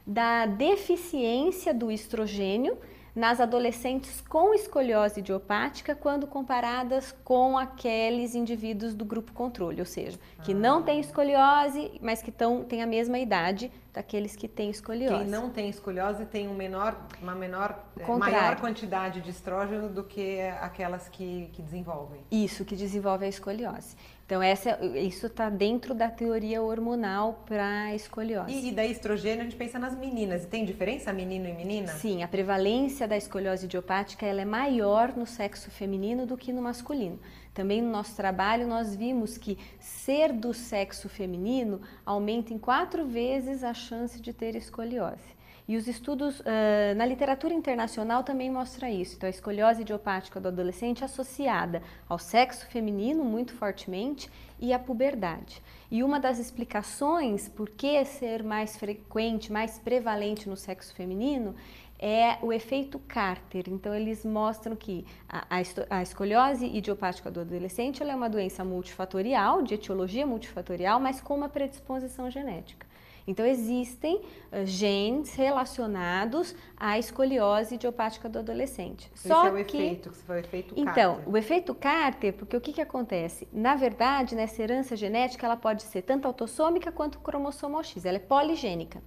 da 0.06 0.46
deficiência 0.46 1.74
do 1.74 1.90
estrogênio 1.90 2.78
nas 3.16 3.40
adolescentes 3.40 4.20
com 4.20 4.52
escoliose 4.52 5.20
idiopática 5.20 5.94
quando 5.94 6.26
comparadas 6.26 7.16
com 7.24 7.56
aqueles 7.56 8.34
indivíduos 8.34 8.92
do 8.94 9.06
grupo 9.06 9.32
controle, 9.32 9.80
ou 9.80 9.86
seja, 9.86 10.18
que 10.44 10.52
não 10.52 10.82
têm 10.82 11.00
escoliose, 11.00 11.98
mas 12.02 12.20
que 12.20 12.30
tão, 12.30 12.62
têm 12.62 12.82
a 12.82 12.86
mesma 12.86 13.18
idade 13.18 13.72
daqueles 13.90 14.36
que 14.36 14.46
têm 14.46 14.68
escoliose. 14.68 15.24
Quem 15.24 15.26
não 15.26 15.48
tem 15.48 15.70
escoliose 15.70 16.26
tem 16.26 16.46
um 16.46 16.54
menor, 16.54 16.94
uma 17.22 17.34
menor, 17.34 17.82
Contrário. 18.04 18.18
maior 18.18 18.60
quantidade 18.60 19.22
de 19.22 19.30
estrógeno 19.30 19.88
do 19.88 20.04
que 20.04 20.42
aquelas 20.60 21.08
que, 21.08 21.48
que 21.54 21.62
desenvolvem. 21.62 22.20
Isso 22.30 22.66
que 22.66 22.76
desenvolve 22.76 23.24
a 23.24 23.28
escoliose. 23.28 23.96
Então, 24.26 24.42
essa, 24.42 24.76
isso 24.96 25.28
está 25.28 25.48
dentro 25.48 25.94
da 25.94 26.10
teoria 26.10 26.60
hormonal 26.60 27.44
para 27.46 27.84
a 27.84 27.94
escoliose. 27.94 28.52
E, 28.52 28.70
e 28.70 28.72
daí 28.72 28.90
estrogênio 28.90 29.42
a 29.42 29.44
gente 29.44 29.54
pensa 29.54 29.78
nas 29.78 29.96
meninas. 29.96 30.42
E 30.42 30.48
tem 30.48 30.64
diferença 30.64 31.12
menino 31.12 31.48
e 31.48 31.52
menina? 31.52 31.92
Sim, 31.92 32.24
a 32.24 32.28
prevalência 32.28 33.06
da 33.06 33.16
escoliose 33.16 33.66
idiopática 33.66 34.26
ela 34.26 34.42
é 34.42 34.44
maior 34.44 35.16
no 35.16 35.26
sexo 35.26 35.70
feminino 35.70 36.26
do 36.26 36.36
que 36.36 36.52
no 36.52 36.60
masculino. 36.60 37.20
Também 37.54 37.80
no 37.80 37.88
nosso 37.88 38.16
trabalho 38.16 38.66
nós 38.66 38.96
vimos 38.96 39.38
que 39.38 39.56
ser 39.78 40.32
do 40.32 40.52
sexo 40.52 41.08
feminino 41.08 41.80
aumenta 42.04 42.52
em 42.52 42.58
quatro 42.58 43.06
vezes 43.06 43.62
a 43.62 43.72
chance 43.72 44.20
de 44.20 44.32
ter 44.32 44.56
escoliose. 44.56 45.35
E 45.68 45.76
os 45.76 45.88
estudos 45.88 46.38
uh, 46.40 46.44
na 46.96 47.04
literatura 47.04 47.52
internacional 47.52 48.22
também 48.22 48.48
mostram 48.50 48.88
isso. 48.88 49.16
Então, 49.16 49.26
a 49.26 49.30
escoliose 49.30 49.82
idiopática 49.82 50.40
do 50.40 50.46
adolescente 50.46 51.04
associada 51.04 51.82
ao 52.08 52.18
sexo 52.20 52.66
feminino 52.66 53.24
muito 53.24 53.52
fortemente 53.52 54.30
e 54.60 54.72
à 54.72 54.78
puberdade. 54.78 55.60
E 55.90 56.04
uma 56.04 56.20
das 56.20 56.38
explicações 56.38 57.48
por 57.48 57.68
que 57.68 58.04
ser 58.04 58.44
mais 58.44 58.76
frequente, 58.76 59.52
mais 59.52 59.76
prevalente 59.78 60.48
no 60.48 60.56
sexo 60.56 60.94
feminino 60.94 61.54
é 61.98 62.36
o 62.42 62.52
efeito 62.52 63.00
Carter. 63.00 63.64
Então, 63.66 63.92
eles 63.92 64.24
mostram 64.24 64.76
que 64.76 65.04
a, 65.28 65.46
a, 65.50 65.98
a 65.98 66.02
escoliose 66.02 66.64
idiopática 66.64 67.28
do 67.28 67.40
adolescente 67.40 68.04
é 68.04 68.14
uma 68.14 68.30
doença 68.30 68.64
multifatorial, 68.64 69.62
de 69.62 69.74
etiologia 69.74 70.26
multifatorial, 70.26 71.00
mas 71.00 71.20
com 71.20 71.34
uma 71.34 71.48
predisposição 71.48 72.30
genética. 72.30 72.86
Então, 73.26 73.44
existem 73.44 74.16
uh, 74.16 74.64
genes 74.64 75.34
relacionados 75.34 76.54
à 76.76 76.98
escoliose 76.98 77.74
idiopática 77.74 78.28
do 78.28 78.38
adolescente. 78.38 79.10
Esse 79.14 79.28
Só 79.28 79.48
é 79.48 79.50
o 79.50 79.64
que... 79.64 79.76
efeito, 79.76 80.10
que 80.10 80.16
você 80.16 80.32
o 80.32 80.36
efeito 80.36 80.74
então, 80.76 80.84
Carter. 80.84 81.04
Então, 81.04 81.32
o 81.32 81.36
efeito 81.36 81.74
Carter, 81.74 82.32
porque 82.32 82.56
o 82.56 82.60
que, 82.60 82.72
que 82.72 82.80
acontece? 82.80 83.48
Na 83.52 83.74
verdade, 83.74 84.34
nessa 84.34 84.62
herança 84.62 84.96
genética, 84.96 85.46
ela 85.46 85.56
pode 85.56 85.82
ser 85.82 86.02
tanto 86.02 86.26
autossômica 86.26 86.92
quanto 86.92 87.18
cromossomal 87.18 87.82
X, 87.82 88.04
ela 88.04 88.16
é 88.16 88.20
poligênica. 88.20 89.02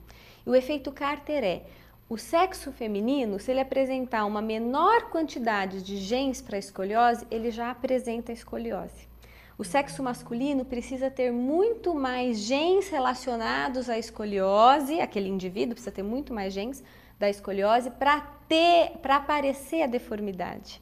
E 0.46 0.50
o 0.50 0.56
efeito 0.56 0.92
Carter 0.92 1.44
é 1.44 1.64
o 2.10 2.18
sexo 2.18 2.72
feminino, 2.72 3.40
se 3.40 3.52
ele 3.52 3.60
apresentar 3.60 4.26
uma 4.26 4.42
menor 4.42 5.12
quantidade 5.12 5.84
de 5.84 5.98
genes 5.98 6.42
para 6.42 6.58
escoliose, 6.58 7.26
ele 7.30 7.52
já 7.52 7.70
apresenta 7.70 8.32
escoliose. 8.32 9.09
O 9.60 9.64
sexo 9.66 10.02
masculino 10.02 10.64
precisa 10.64 11.12
ter 11.12 11.34
muito 11.34 11.94
mais 11.94 12.40
genes 12.40 12.88
relacionados 12.88 13.90
à 13.90 14.00
escoliose, 14.00 15.02
aquele 15.02 15.28
indivíduo 15.28 15.74
precisa 15.74 15.92
ter 15.92 16.02
muito 16.02 16.34
mais 16.34 16.54
genes 16.54 16.82
da 17.20 17.30
escoliose 17.30 17.92
para 17.92 18.22
ter, 18.48 18.92
para 19.02 19.18
aparecer 19.18 19.82
a 19.82 19.88
deformidade. 19.88 20.82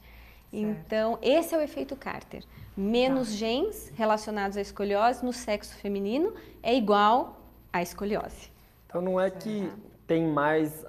Então, 0.52 1.18
esse 1.20 1.56
é 1.56 1.58
o 1.58 1.60
efeito 1.60 1.96
Carter. 1.96 2.44
Menos 2.76 3.30
tá. 3.30 3.34
genes 3.34 3.92
relacionados 3.96 4.56
à 4.56 4.60
escoliose 4.60 5.24
no 5.24 5.32
sexo 5.32 5.74
feminino 5.74 6.32
é 6.62 6.72
igual 6.72 7.36
à 7.72 7.82
escoliose. 7.82 8.48
Então 8.86 9.02
não 9.02 9.20
é 9.20 9.28
que 9.28 9.68
tem 10.08 10.26
mais 10.26 10.86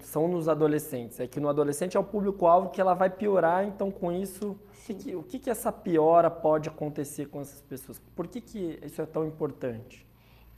são 0.00 0.26
nos 0.26 0.48
adolescentes. 0.48 1.20
É 1.20 1.26
que 1.26 1.38
no 1.38 1.48
adolescente 1.48 1.96
é 1.96 2.00
o 2.00 2.04
público-alvo 2.04 2.68
que 2.70 2.80
ela 2.80 2.94
vai 2.94 3.08
piorar, 3.08 3.64
então 3.64 3.92
com 3.92 4.10
isso, 4.10 4.58
o 4.90 4.94
que, 4.94 5.16
o 5.16 5.22
que, 5.22 5.38
que 5.38 5.48
essa 5.48 5.70
piora 5.70 6.28
pode 6.28 6.68
acontecer 6.68 7.26
com 7.26 7.40
essas 7.40 7.62
pessoas? 7.62 8.02
Por 8.14 8.26
que, 8.26 8.40
que 8.40 8.78
isso 8.84 9.00
é 9.00 9.06
tão 9.06 9.24
importante? 9.24 10.04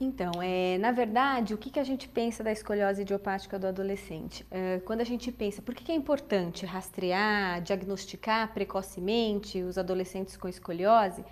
Então, 0.01 0.31
é, 0.41 0.79
na 0.79 0.91
verdade, 0.91 1.53
o 1.53 1.59
que, 1.59 1.71
que 1.71 1.79
a 1.79 1.85
gente 1.85 2.09
pensa 2.09 2.43
da 2.43 2.53
escoliose 2.53 3.03
idiopática 3.03 3.59
do 3.59 3.67
adolescente? 3.67 4.47
É, 4.51 4.81
quando 4.87 5.03
a 5.03 5.05
gente 5.05 5.31
pensa, 5.31 5.61
por 5.61 5.75
que, 5.75 5.85
que 5.85 5.93
é 5.93 5.95
importante 5.95 6.65
rastrear, 6.65 7.61
diagnosticar 7.61 8.55
precocemente 8.55 9.61
os 9.61 9.77
adolescentes 9.77 10.35
com 10.37 10.49
escoliose? 10.49 11.23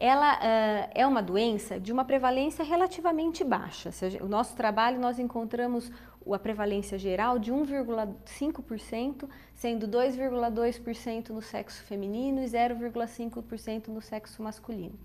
ela 0.00 0.34
uh, 0.36 0.90
é 0.94 1.06
uma 1.06 1.22
doença 1.22 1.78
de 1.78 1.92
uma 1.92 2.06
prevalência 2.06 2.64
relativamente 2.64 3.44
baixa. 3.44 3.92
Seja, 3.92 4.24
o 4.24 4.28
nosso 4.28 4.56
trabalho 4.56 4.98
nós 4.98 5.18
encontramos 5.18 5.92
a 6.34 6.38
prevalência 6.38 6.98
geral 6.98 7.38
de 7.38 7.52
1,5%, 7.52 9.28
sendo 9.54 9.88
2,2% 9.88 11.30
no 11.30 11.42
sexo 11.42 11.82
feminino 11.84 12.42
e 12.42 12.46
0,5% 12.46 13.88
no 13.88 14.00
sexo 14.00 14.42
masculino. 14.42 14.98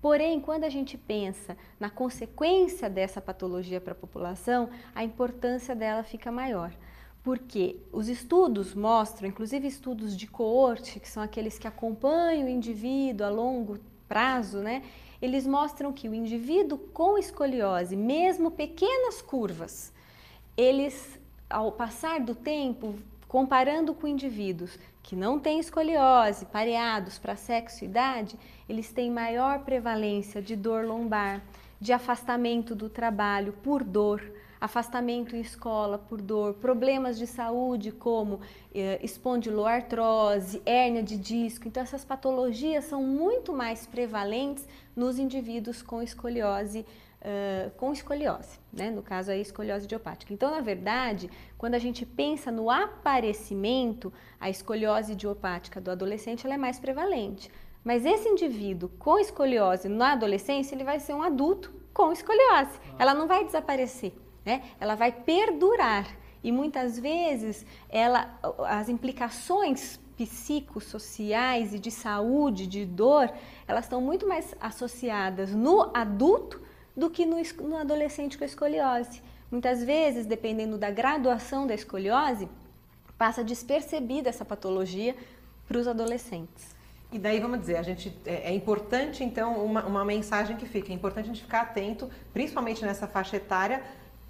Porém, 0.00 0.40
quando 0.40 0.64
a 0.64 0.68
gente 0.68 0.98
pensa 0.98 1.56
na 1.78 1.88
consequência 1.88 2.90
dessa 2.90 3.20
patologia 3.20 3.80
para 3.80 3.92
a 3.92 3.96
população, 3.96 4.68
a 4.94 5.04
importância 5.04 5.76
dela 5.76 6.02
fica 6.02 6.32
maior. 6.32 6.72
Porque 7.22 7.76
os 7.92 8.08
estudos 8.08 8.74
mostram, 8.74 9.28
inclusive 9.28 9.68
estudos 9.68 10.16
de 10.16 10.26
coorte, 10.26 10.98
que 10.98 11.08
são 11.08 11.22
aqueles 11.22 11.56
que 11.56 11.68
acompanham 11.68 12.46
o 12.46 12.50
indivíduo 12.50 13.24
a 13.24 13.30
longo 13.30 13.78
prazo, 14.08 14.58
né? 14.58 14.82
Eles 15.22 15.46
mostram 15.46 15.92
que 15.92 16.08
o 16.08 16.14
indivíduo 16.14 16.76
com 16.92 17.16
escoliose, 17.16 17.94
mesmo 17.94 18.50
pequenas 18.50 19.22
curvas, 19.22 19.92
eles, 20.56 21.18
ao 21.48 21.72
passar 21.72 22.20
do 22.20 22.34
tempo, 22.34 22.94
comparando 23.28 23.94
com 23.94 24.06
indivíduos 24.06 24.78
que 25.02 25.16
não 25.16 25.38
têm 25.38 25.58
escoliose, 25.58 26.46
pareados 26.46 27.18
para 27.18 27.34
sexo 27.34 27.84
e 27.84 27.88
idade, 27.88 28.38
eles 28.68 28.92
têm 28.92 29.10
maior 29.10 29.60
prevalência 29.60 30.40
de 30.40 30.54
dor 30.54 30.84
lombar, 30.84 31.42
de 31.80 31.92
afastamento 31.92 32.74
do 32.74 32.88
trabalho 32.88 33.52
por 33.62 33.82
dor, 33.82 34.22
afastamento 34.60 35.34
em 35.34 35.40
escola 35.40 35.98
por 35.98 36.22
dor, 36.22 36.54
problemas 36.54 37.18
de 37.18 37.26
saúde 37.26 37.90
como 37.90 38.40
eh, 38.72 39.00
espondiloartrose, 39.02 40.62
hérnia 40.64 41.02
de 41.02 41.16
disco. 41.16 41.66
Então, 41.66 41.82
essas 41.82 42.04
patologias 42.04 42.84
são 42.84 43.02
muito 43.02 43.52
mais 43.52 43.86
prevalentes 43.86 44.64
nos 44.94 45.18
indivíduos 45.18 45.82
com 45.82 46.00
escoliose. 46.00 46.86
Uh, 47.24 47.70
com 47.76 47.92
escoliose, 47.92 48.58
né? 48.72 48.90
no 48.90 49.00
caso 49.00 49.30
a 49.30 49.36
escoliose 49.36 49.84
idiopática. 49.84 50.34
Então, 50.34 50.50
na 50.50 50.60
verdade, 50.60 51.30
quando 51.56 51.74
a 51.74 51.78
gente 51.78 52.04
pensa 52.04 52.50
no 52.50 52.68
aparecimento, 52.68 54.12
a 54.40 54.50
escoliose 54.50 55.12
idiopática 55.12 55.80
do 55.80 55.92
adolescente 55.92 56.44
ela 56.44 56.54
é 56.54 56.58
mais 56.58 56.80
prevalente. 56.80 57.48
Mas 57.84 58.04
esse 58.04 58.28
indivíduo 58.28 58.88
com 58.98 59.20
escoliose 59.20 59.88
na 59.88 60.12
adolescência, 60.14 60.74
ele 60.74 60.82
vai 60.82 60.98
ser 60.98 61.14
um 61.14 61.22
adulto 61.22 61.72
com 61.94 62.10
escoliose. 62.10 62.80
Ela 62.98 63.14
não 63.14 63.28
vai 63.28 63.44
desaparecer 63.44 64.12
né? 64.44 64.62
Ela 64.80 64.94
vai 64.94 65.12
perdurar 65.12 66.06
e 66.42 66.50
muitas 66.50 66.98
vezes 66.98 67.64
ela, 67.88 68.38
as 68.66 68.88
implicações 68.88 69.98
psicossociais 70.16 71.74
e 71.74 71.78
de 71.78 71.90
saúde, 71.90 72.66
de 72.66 72.84
dor, 72.84 73.32
elas 73.66 73.84
estão 73.84 74.00
muito 74.00 74.26
mais 74.26 74.54
associadas 74.60 75.54
no 75.54 75.90
adulto 75.94 76.60
do 76.96 77.10
que 77.10 77.24
no, 77.24 77.36
no 77.62 77.76
adolescente 77.76 78.36
com 78.38 78.44
escoliose. 78.44 79.22
Muitas 79.50 79.84
vezes, 79.84 80.26
dependendo 80.26 80.78
da 80.78 80.90
graduação 80.90 81.66
da 81.66 81.74
escoliose, 81.74 82.48
passa 83.18 83.44
despercebida 83.44 84.28
essa 84.28 84.44
patologia 84.44 85.14
para 85.68 85.78
os 85.78 85.86
adolescentes. 85.86 86.74
E 87.12 87.18
daí, 87.18 87.38
vamos 87.38 87.60
dizer, 87.60 87.76
a 87.76 87.82
gente 87.82 88.16
é, 88.24 88.50
é 88.50 88.54
importante, 88.54 89.22
então, 89.22 89.62
uma, 89.64 89.84
uma 89.84 90.04
mensagem 90.04 90.56
que 90.56 90.66
fica, 90.66 90.90
é 90.90 90.94
importante 90.94 91.26
a 91.26 91.28
gente 91.28 91.42
ficar 91.42 91.60
atento, 91.60 92.10
principalmente 92.32 92.82
nessa 92.82 93.06
faixa 93.06 93.36
etária, 93.36 93.82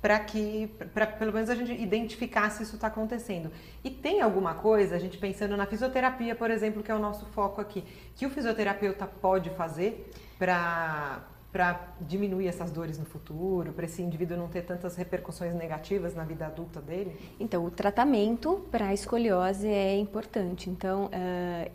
para 0.03 0.19
que, 0.19 0.67
para 0.93 1.07
pelo 1.07 1.33
menos 1.33 1.49
a 1.49 1.55
gente 1.55 1.73
identificar 1.81 2.51
se 2.51 2.65
isso 2.65 2.75
está 2.75 2.89
acontecendo. 2.89 3.53
E 3.85 3.89
tem 3.89 4.21
alguma 4.21 4.55
coisa, 4.55 4.97
a 4.97 4.99
gente 4.99 5.17
pensando 5.17 5.57
na 5.57 5.65
fisioterapia, 5.65 6.35
por 6.35 6.51
exemplo, 6.51 6.83
que 6.83 6.91
é 6.91 6.95
o 6.95 6.99
nosso 6.99 7.25
foco 7.27 7.61
aqui, 7.61 7.85
que 8.17 8.27
o 8.27 8.31
fisioterapeuta 8.31 9.07
pode 9.07 9.51
fazer 9.51 10.11
para 10.37 11.23
para 11.53 11.95
diminuir 12.01 12.49
essas 12.49 12.71
dores 12.71 12.99
no 12.99 13.05
futuro, 13.05 13.73
para 13.73 13.85
esse 13.85 14.01
indivíduo 14.01 14.39
não 14.39 14.49
ter 14.49 14.63
tantas 14.63 14.97
repercussões 14.97 15.55
negativas 15.55 16.15
na 16.15 16.25
vida 16.25 16.47
adulta 16.47 16.81
dele? 16.81 17.15
Então, 17.39 17.65
o 17.65 17.71
tratamento 17.71 18.67
para 18.71 18.87
a 18.87 18.95
escoliose 18.95 19.69
é 19.69 19.99
importante. 19.99 20.71
Então, 20.71 21.11
uh, 21.13 21.71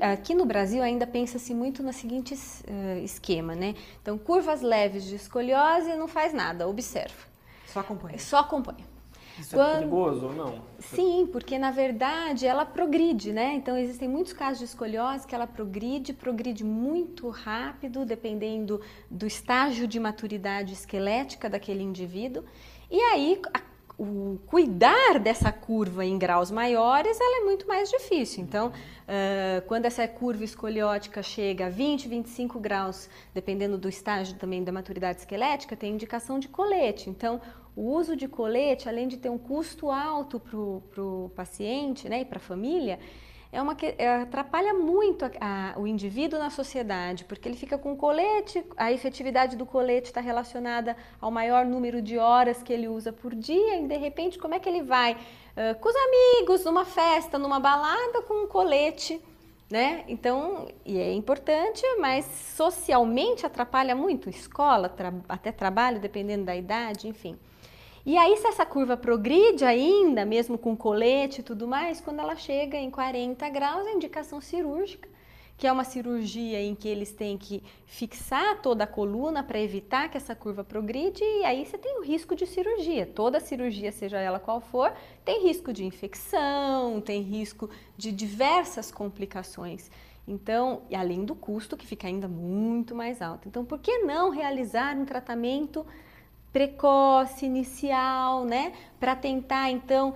aqui 0.00 0.34
no 0.34 0.44
Brasil 0.44 0.82
ainda 0.82 1.06
pensa-se 1.06 1.54
muito 1.54 1.80
no 1.80 1.92
seguinte 1.92 2.34
uh, 2.34 2.98
esquema, 3.04 3.54
né? 3.54 3.76
Então, 4.02 4.18
curvas 4.18 4.62
leves 4.62 5.04
de 5.04 5.14
escoliose 5.14 5.94
não 5.94 6.08
faz 6.08 6.34
nada, 6.34 6.66
observa. 6.66 7.28
Só 7.66 7.80
acompanha. 7.80 8.18
Só 8.18 8.38
acompanha. 8.38 8.97
Isso 9.38 9.54
é 9.54 9.58
Quando... 9.58 9.70
é 9.70 9.78
perigoso 9.78 10.26
ou 10.26 10.34
não? 10.34 10.62
Sim, 10.78 11.28
porque 11.30 11.58
na 11.58 11.70
verdade 11.70 12.46
ela 12.46 12.64
progride, 12.64 13.32
né? 13.32 13.54
Então 13.54 13.76
existem 13.76 14.08
muitos 14.08 14.32
casos 14.32 14.58
de 14.58 14.64
escoliose 14.64 15.26
que 15.26 15.34
ela 15.34 15.46
progride, 15.46 16.12
progride 16.12 16.64
muito 16.64 17.28
rápido, 17.28 18.04
dependendo 18.04 18.80
do 19.10 19.26
estágio 19.26 19.86
de 19.86 19.98
maturidade 20.00 20.72
esquelética 20.72 21.48
daquele 21.48 21.82
indivíduo. 21.82 22.44
E 22.90 23.00
aí 23.00 23.40
a 23.52 23.60
o 23.98 24.38
cuidar 24.46 25.18
dessa 25.18 25.50
curva 25.50 26.04
em 26.04 26.16
graus 26.16 26.52
maiores, 26.52 27.20
ela 27.20 27.42
é 27.42 27.44
muito 27.44 27.66
mais 27.66 27.90
difícil. 27.90 28.44
Então, 28.44 28.68
uh, 28.68 29.66
quando 29.66 29.86
essa 29.86 30.06
curva 30.06 30.44
escoliótica 30.44 31.20
chega 31.20 31.66
a 31.66 31.68
20, 31.68 32.06
25 32.06 32.60
graus, 32.60 33.10
dependendo 33.34 33.76
do 33.76 33.88
estágio 33.88 34.36
também 34.36 34.62
da 34.62 34.70
maturidade 34.70 35.18
esquelética, 35.18 35.74
tem 35.74 35.94
indicação 35.94 36.38
de 36.38 36.46
colete. 36.46 37.10
Então, 37.10 37.40
o 37.78 37.94
uso 37.94 38.16
de 38.16 38.26
colete, 38.26 38.88
além 38.88 39.06
de 39.06 39.16
ter 39.16 39.30
um 39.30 39.38
custo 39.38 39.88
alto 39.88 40.40
para 40.40 41.00
o 41.00 41.30
paciente 41.36 42.08
né, 42.08 42.22
e 42.22 42.24
para 42.24 42.38
a 42.38 42.40
família, 42.40 42.98
é 43.52 43.62
uma 43.62 43.76
que 43.76 43.94
é, 43.96 44.16
atrapalha 44.16 44.74
muito 44.74 45.24
a, 45.24 45.30
a, 45.40 45.78
o 45.78 45.86
indivíduo 45.86 46.40
na 46.40 46.50
sociedade, 46.50 47.24
porque 47.24 47.48
ele 47.48 47.56
fica 47.56 47.78
com 47.78 47.96
colete, 47.96 48.64
a 48.76 48.90
efetividade 48.90 49.56
do 49.56 49.64
colete 49.64 50.08
está 50.08 50.20
relacionada 50.20 50.96
ao 51.20 51.30
maior 51.30 51.64
número 51.64 52.02
de 52.02 52.18
horas 52.18 52.64
que 52.64 52.72
ele 52.72 52.88
usa 52.88 53.12
por 53.12 53.32
dia, 53.32 53.76
e 53.76 53.86
de 53.86 53.96
repente, 53.96 54.40
como 54.40 54.54
é 54.54 54.58
que 54.58 54.68
ele 54.68 54.82
vai 54.82 55.12
uh, 55.12 55.78
com 55.78 55.88
os 55.88 55.94
amigos, 55.94 56.64
numa 56.64 56.84
festa, 56.84 57.38
numa 57.38 57.60
balada, 57.60 58.22
com 58.22 58.42
um 58.42 58.48
colete? 58.48 59.22
Né? 59.70 60.02
Então, 60.08 60.66
e 60.84 60.98
é 60.98 61.12
importante, 61.12 61.82
mas 62.00 62.24
socialmente 62.56 63.46
atrapalha 63.46 63.94
muito, 63.94 64.28
escola, 64.28 64.88
tra 64.88 65.14
até 65.28 65.52
trabalho, 65.52 66.00
dependendo 66.00 66.44
da 66.44 66.56
idade, 66.56 67.06
enfim. 67.06 67.38
E 68.08 68.16
aí, 68.16 68.38
se 68.38 68.46
essa 68.46 68.64
curva 68.64 68.96
progride 68.96 69.66
ainda, 69.66 70.24
mesmo 70.24 70.56
com 70.56 70.74
colete 70.74 71.42
e 71.42 71.44
tudo 71.44 71.68
mais, 71.68 72.00
quando 72.00 72.20
ela 72.20 72.34
chega 72.36 72.78
em 72.78 72.90
40 72.90 73.46
graus, 73.50 73.86
é 73.86 73.92
indicação 73.92 74.40
cirúrgica, 74.40 75.06
que 75.58 75.66
é 75.66 75.70
uma 75.70 75.84
cirurgia 75.84 76.58
em 76.58 76.74
que 76.74 76.88
eles 76.88 77.12
têm 77.12 77.36
que 77.36 77.62
fixar 77.84 78.62
toda 78.62 78.84
a 78.84 78.86
coluna 78.86 79.42
para 79.42 79.60
evitar 79.60 80.08
que 80.08 80.16
essa 80.16 80.34
curva 80.34 80.64
progride, 80.64 81.22
e 81.22 81.44
aí 81.44 81.66
você 81.66 81.76
tem 81.76 81.98
o 81.98 82.02
risco 82.02 82.34
de 82.34 82.46
cirurgia. 82.46 83.04
Toda 83.04 83.40
cirurgia, 83.40 83.92
seja 83.92 84.18
ela 84.18 84.40
qual 84.40 84.62
for, 84.62 84.90
tem 85.22 85.42
risco 85.46 85.70
de 85.70 85.84
infecção, 85.84 87.02
tem 87.02 87.20
risco 87.20 87.68
de 87.94 88.10
diversas 88.10 88.90
complicações. 88.90 89.90
Então, 90.26 90.80
além 90.94 91.26
do 91.26 91.34
custo, 91.34 91.76
que 91.76 91.86
fica 91.86 92.06
ainda 92.06 92.26
muito 92.26 92.94
mais 92.94 93.20
alto. 93.20 93.46
Então, 93.46 93.66
por 93.66 93.78
que 93.78 93.98
não 93.98 94.30
realizar 94.30 94.96
um 94.96 95.04
tratamento 95.04 95.84
precoce, 96.52 97.46
inicial, 97.46 98.44
né? 98.44 98.72
Para 98.98 99.14
tentar, 99.14 99.70
então, 99.70 100.14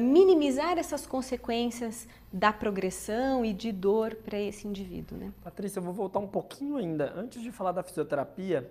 minimizar 0.00 0.78
essas 0.78 1.06
consequências 1.06 2.06
da 2.32 2.52
progressão 2.52 3.44
e 3.44 3.52
de 3.52 3.72
dor 3.72 4.14
para 4.14 4.38
esse 4.38 4.68
indivíduo, 4.68 5.18
né? 5.18 5.32
Patrícia, 5.42 5.78
eu 5.78 5.82
vou 5.82 5.92
voltar 5.92 6.20
um 6.20 6.28
pouquinho 6.28 6.76
ainda. 6.76 7.12
Antes 7.16 7.42
de 7.42 7.50
falar 7.50 7.72
da 7.72 7.82
fisioterapia, 7.82 8.70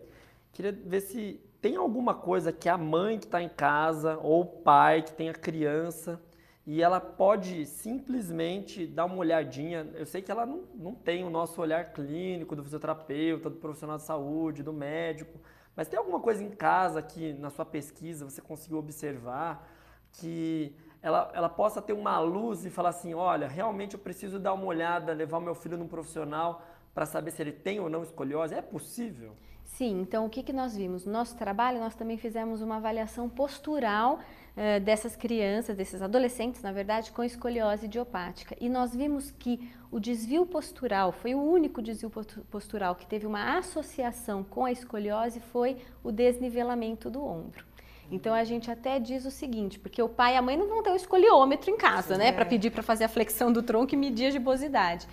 queria 0.53 0.71
ver 0.71 1.01
se 1.01 1.41
tem 1.61 1.75
alguma 1.75 2.13
coisa 2.13 2.53
que 2.53 2.69
a 2.69 2.77
mãe 2.77 3.17
que 3.17 3.25
está 3.25 3.41
em 3.41 3.49
casa 3.49 4.17
ou 4.23 4.41
o 4.41 4.45
pai 4.45 5.01
que 5.01 5.11
tem 5.11 5.29
a 5.29 5.33
criança 5.33 6.21
e 6.65 6.81
ela 6.81 7.01
pode 7.01 7.65
simplesmente 7.65 8.85
dar 8.85 9.05
uma 9.05 9.17
olhadinha. 9.17 9.89
Eu 9.95 10.05
sei 10.05 10.21
que 10.21 10.31
ela 10.31 10.45
não, 10.45 10.63
não 10.75 10.93
tem 10.93 11.25
o 11.25 11.29
nosso 11.29 11.59
olhar 11.59 11.91
clínico 11.91 12.55
do 12.55 12.63
fisioterapeuta, 12.63 13.49
do 13.49 13.57
profissional 13.57 13.97
de 13.97 14.03
saúde, 14.03 14.63
do 14.63 14.71
médico, 14.71 15.37
mas 15.75 15.87
tem 15.87 15.97
alguma 15.97 16.19
coisa 16.19 16.43
em 16.43 16.49
casa 16.49 17.01
que 17.01 17.33
na 17.33 17.49
sua 17.49 17.65
pesquisa 17.65 18.29
você 18.29 18.41
conseguiu 18.41 18.77
observar 18.77 19.67
que 20.13 20.75
ela, 21.01 21.31
ela 21.33 21.49
possa 21.49 21.81
ter 21.81 21.93
uma 21.93 22.19
luz 22.19 22.65
e 22.65 22.69
falar 22.69 22.89
assim: 22.89 23.13
olha, 23.13 23.47
realmente 23.47 23.93
eu 23.93 23.99
preciso 23.99 24.39
dar 24.39 24.53
uma 24.53 24.65
olhada, 24.65 25.13
levar 25.13 25.37
o 25.37 25.41
meu 25.41 25.55
filho 25.55 25.77
num 25.77 25.87
profissional 25.87 26.61
para 26.93 27.05
saber 27.05 27.31
se 27.31 27.41
ele 27.41 27.51
tem 27.51 27.79
ou 27.79 27.89
não 27.89 28.03
escoliose? 28.03 28.53
É 28.53 28.61
possível? 28.61 29.35
Sim, 29.63 30.01
então 30.01 30.25
o 30.25 30.29
que, 30.29 30.43
que 30.43 30.51
nós 30.51 30.75
vimos? 30.75 31.05
No 31.05 31.13
nosso 31.13 31.37
trabalho, 31.37 31.79
nós 31.79 31.95
também 31.95 32.17
fizemos 32.17 32.61
uma 32.61 32.77
avaliação 32.77 33.29
postural 33.29 34.19
eh, 34.61 34.77
dessas 34.77 35.15
crianças, 35.15 35.77
desses 35.77 36.01
adolescentes, 36.01 36.61
na 36.61 36.73
verdade, 36.73 37.13
com 37.13 37.23
escoliose 37.23 37.85
idiopática. 37.85 38.57
E 38.59 38.67
nós 38.67 38.93
vimos 38.93 39.31
que 39.31 39.71
o 39.89 40.01
desvio 40.01 40.45
postural, 40.45 41.13
foi 41.13 41.33
o 41.33 41.41
único 41.41 41.81
desvio 41.81 42.11
postural 42.51 42.93
que 42.93 43.07
teve 43.07 43.25
uma 43.25 43.57
associação 43.57 44.43
com 44.43 44.65
a 44.65 44.71
escoliose, 44.73 45.39
foi 45.39 45.77
o 46.03 46.11
desnivelamento 46.11 47.09
do 47.09 47.23
ombro. 47.23 47.63
Então 48.11 48.33
a 48.33 48.43
gente 48.43 48.69
até 48.69 48.99
diz 48.99 49.23
o 49.23 49.31
seguinte, 49.31 49.79
porque 49.79 50.01
o 50.01 50.09
pai 50.09 50.33
e 50.33 50.37
a 50.37 50.41
mãe 50.41 50.57
não 50.57 50.67
vão 50.67 50.83
ter 50.83 50.89
um 50.89 50.95
escoliômetro 50.97 51.71
em 51.71 51.77
casa, 51.77 52.15
Sim, 52.15 52.19
né, 52.19 52.27
é. 52.27 52.31
para 52.33 52.45
pedir 52.45 52.69
para 52.69 52.83
fazer 52.83 53.05
a 53.05 53.07
flexão 53.09 53.53
do 53.53 53.63
tronco 53.63 53.95
e 53.95 53.97
medir 53.97 54.25
a 54.25 54.31
gibosidade. 54.31 55.07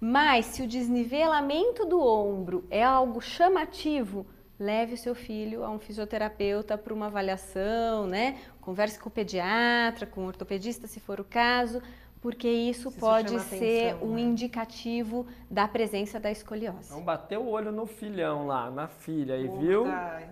Mas 0.00 0.46
se 0.46 0.60
o 0.60 0.66
desnivelamento 0.66 1.86
do 1.86 2.00
ombro 2.00 2.66
é 2.68 2.82
algo 2.82 3.20
chamativo, 3.20 4.26
leve 4.58 4.94
o 4.94 4.98
seu 4.98 5.14
filho 5.14 5.64
a 5.64 5.70
um 5.70 5.78
fisioterapeuta 5.78 6.76
para 6.76 6.92
uma 6.92 7.06
avaliação, 7.06 8.06
né? 8.06 8.38
Converse 8.60 8.98
com 8.98 9.08
o 9.08 9.12
pediatra, 9.12 10.06
com 10.06 10.22
o 10.22 10.26
ortopedista, 10.26 10.86
se 10.86 10.98
for 10.98 11.20
o 11.20 11.24
caso, 11.24 11.80
porque 12.20 12.48
isso, 12.48 12.88
isso 12.88 12.98
pode 12.98 13.38
ser 13.40 13.90
atenção, 13.90 14.08
um 14.08 14.14
né? 14.14 14.20
indicativo 14.22 15.26
da 15.48 15.68
presença 15.68 16.18
da 16.18 16.30
escoliose. 16.30 16.88
Então 16.88 17.02
bateu 17.02 17.42
o 17.42 17.50
olho 17.50 17.70
no 17.70 17.86
filhão 17.86 18.46
lá, 18.46 18.70
na 18.70 18.88
filha, 18.88 19.36
e 19.36 19.46
viu 19.46 19.86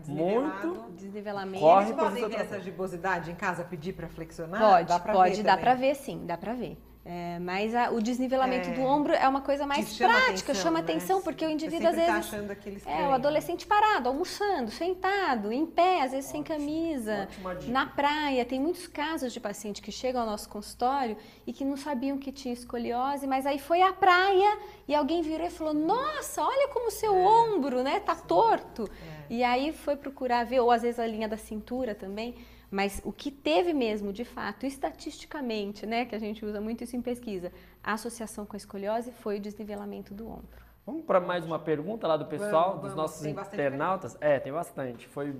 muito 0.09 0.90
desnivelamento. 0.97 1.62
Corre 1.62 1.90
Eles 1.90 1.97
podem 1.97 2.28
ver 2.28 2.40
essa 2.40 2.61
gibosidade 2.61 3.30
em 3.30 3.37
casa, 3.37 3.62
pedir 3.64 3.92
para 3.92 4.09
flexionar? 4.09 4.61
Pode, 4.61 4.88
dá 4.88 4.99
pode, 4.99 5.42
dá 5.42 5.56
para 5.56 5.75
ver 5.75 5.95
sim, 5.95 6.26
dá 6.26 6.37
para 6.37 6.54
ver. 6.54 6.76
É, 7.08 7.38
mas 7.38 7.72
a, 7.72 7.90
o 7.90 8.02
desnivelamento 8.02 8.68
é, 8.68 8.72
do 8.72 8.80
ombro 8.80 9.12
é 9.12 9.28
uma 9.28 9.40
coisa 9.40 9.64
mais 9.64 9.94
chama 9.94 10.12
prática, 10.12 10.50
atenção, 10.50 10.54
chama 10.56 10.78
né? 10.78 10.84
atenção, 10.84 11.22
porque 11.22 11.46
o 11.46 11.48
indivíduo 11.48 11.88
às 11.88 11.94
tá 11.94 12.18
vezes. 12.18 12.82
Tá 12.82 12.90
é, 12.90 13.06
o 13.06 13.12
adolescente 13.12 13.64
parado, 13.64 14.08
almoçando, 14.08 14.72
sentado, 14.72 15.52
em 15.52 15.64
pé, 15.64 16.02
às 16.02 16.10
vezes 16.10 16.28
ótimo, 16.28 16.32
sem 16.32 16.42
camisa, 16.42 17.28
na 17.68 17.86
praia. 17.86 18.44
Tem 18.44 18.58
muitos 18.58 18.88
casos 18.88 19.32
de 19.32 19.38
paciente 19.38 19.80
que 19.80 19.92
chegam 19.92 20.22
ao 20.22 20.26
nosso 20.26 20.48
consultório 20.48 21.16
e 21.46 21.52
que 21.52 21.64
não 21.64 21.76
sabiam 21.76 22.18
que 22.18 22.32
tinha 22.32 22.52
escoliose, 22.52 23.25
mas 23.25 23.46
aí 23.46 23.60
foi 23.60 23.82
à 23.82 23.92
praia 23.92 24.58
e 24.88 24.92
alguém 24.92 25.22
virou 25.22 25.46
e 25.46 25.50
falou: 25.50 25.72
Nossa, 25.75 26.42
olha 26.42 26.68
como 26.72 26.88
o 26.88 26.90
seu 26.90 27.14
é. 27.14 27.18
ombro, 27.18 27.84
né? 27.84 28.00
Tá 28.00 28.16
torto. 28.16 28.90
É. 29.30 29.34
E 29.34 29.44
aí 29.44 29.72
foi 29.72 29.94
procurar 29.94 30.44
ver, 30.44 30.58
ou 30.58 30.72
às 30.72 30.82
vezes 30.82 30.98
a 30.98 31.06
linha 31.06 31.28
da 31.28 31.36
cintura 31.36 31.94
também. 31.94 32.34
Mas 32.70 33.00
o 33.04 33.12
que 33.12 33.30
teve 33.30 33.72
mesmo, 33.72 34.12
de 34.12 34.24
fato, 34.24 34.66
estatisticamente, 34.66 35.86
né, 35.86 36.04
que 36.04 36.14
a 36.14 36.18
gente 36.18 36.44
usa 36.44 36.60
muito 36.60 36.82
isso 36.84 36.96
em 36.96 37.02
pesquisa, 37.02 37.52
a 37.82 37.92
associação 37.92 38.44
com 38.44 38.56
a 38.56 38.58
escoliose 38.58 39.12
foi 39.12 39.38
o 39.38 39.40
desnivelamento 39.40 40.12
do 40.12 40.28
ombro. 40.28 40.66
Vamos 40.84 41.04
para 41.04 41.20
mais 41.20 41.44
uma 41.44 41.58
pergunta 41.58 42.06
lá 42.06 42.16
do 42.16 42.26
pessoal, 42.26 42.76
vamos, 42.76 42.82
dos 42.82 42.94
vamos. 42.94 42.96
nossos 42.96 43.26
internautas? 43.26 44.16
É, 44.20 44.38
tem 44.38 44.52
bastante. 44.52 45.06
Foi 45.08 45.34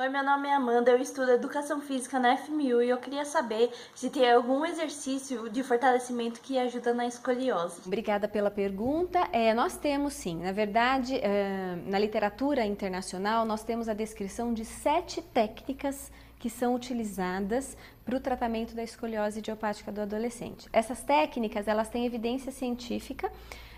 Oi, 0.00 0.08
meu 0.08 0.24
nome 0.24 0.48
é 0.48 0.54
Amanda, 0.54 0.92
eu 0.92 0.96
estudo 0.96 1.30
Educação 1.30 1.78
Física 1.78 2.18
na 2.18 2.34
FMU 2.34 2.80
e 2.80 2.88
eu 2.88 2.96
queria 2.96 3.22
saber 3.26 3.70
se 3.94 4.08
tem 4.08 4.32
algum 4.32 4.64
exercício 4.64 5.50
de 5.50 5.62
fortalecimento 5.62 6.40
que 6.40 6.58
ajuda 6.58 6.94
na 6.94 7.06
escoliose. 7.06 7.82
Obrigada 7.84 8.26
pela 8.26 8.50
pergunta. 8.50 9.28
É, 9.30 9.52
nós 9.52 9.76
temos 9.76 10.14
sim, 10.14 10.42
na 10.42 10.52
verdade, 10.52 11.16
é, 11.16 11.76
na 11.84 11.98
literatura 11.98 12.64
internacional, 12.64 13.44
nós 13.44 13.62
temos 13.62 13.90
a 13.90 13.92
descrição 13.92 14.54
de 14.54 14.64
sete 14.64 15.20
técnicas 15.20 16.10
que 16.38 16.48
são 16.48 16.74
utilizadas 16.74 17.76
para 18.02 18.16
o 18.16 18.20
tratamento 18.20 18.74
da 18.74 18.82
escoliose 18.82 19.40
idiopática 19.40 19.92
do 19.92 20.00
adolescente. 20.00 20.66
Essas 20.72 21.02
técnicas, 21.02 21.68
elas 21.68 21.90
têm 21.90 22.06
evidência 22.06 22.50
científica 22.50 23.30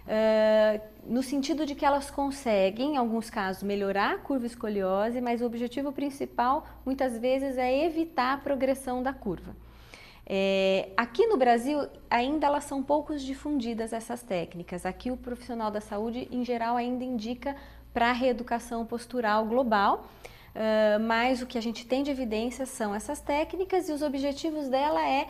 Uh, 0.02 0.80
no 1.06 1.22
sentido 1.22 1.64
de 1.64 1.74
que 1.74 1.84
elas 1.84 2.10
conseguem, 2.10 2.94
em 2.94 2.96
alguns 2.96 3.30
casos, 3.30 3.62
melhorar 3.62 4.14
a 4.14 4.18
curva 4.18 4.46
escoliose, 4.46 5.20
mas 5.20 5.40
o 5.40 5.46
objetivo 5.46 5.92
principal, 5.92 6.66
muitas 6.84 7.18
vezes, 7.18 7.56
é 7.56 7.84
evitar 7.84 8.34
a 8.34 8.36
progressão 8.36 9.02
da 9.02 9.12
curva. 9.12 9.54
É, 10.24 10.90
aqui 10.96 11.26
no 11.26 11.36
Brasil, 11.36 11.86
ainda 12.08 12.46
elas 12.46 12.64
são 12.64 12.82
pouco 12.82 13.16
difundidas, 13.16 13.92
essas 13.92 14.22
técnicas. 14.22 14.86
Aqui 14.86 15.10
o 15.10 15.16
profissional 15.16 15.70
da 15.70 15.80
saúde, 15.80 16.28
em 16.30 16.44
geral, 16.44 16.76
ainda 16.76 17.04
indica 17.04 17.56
para 17.92 18.10
a 18.10 18.12
reeducação 18.12 18.86
postural 18.86 19.44
global, 19.44 20.06
uh, 20.54 21.00
mas 21.00 21.42
o 21.42 21.46
que 21.46 21.58
a 21.58 21.60
gente 21.60 21.86
tem 21.86 22.02
de 22.02 22.10
evidência 22.10 22.64
são 22.64 22.94
essas 22.94 23.20
técnicas 23.20 23.88
e 23.88 23.92
os 23.92 24.02
objetivos 24.02 24.68
dela 24.68 25.06
é, 25.06 25.26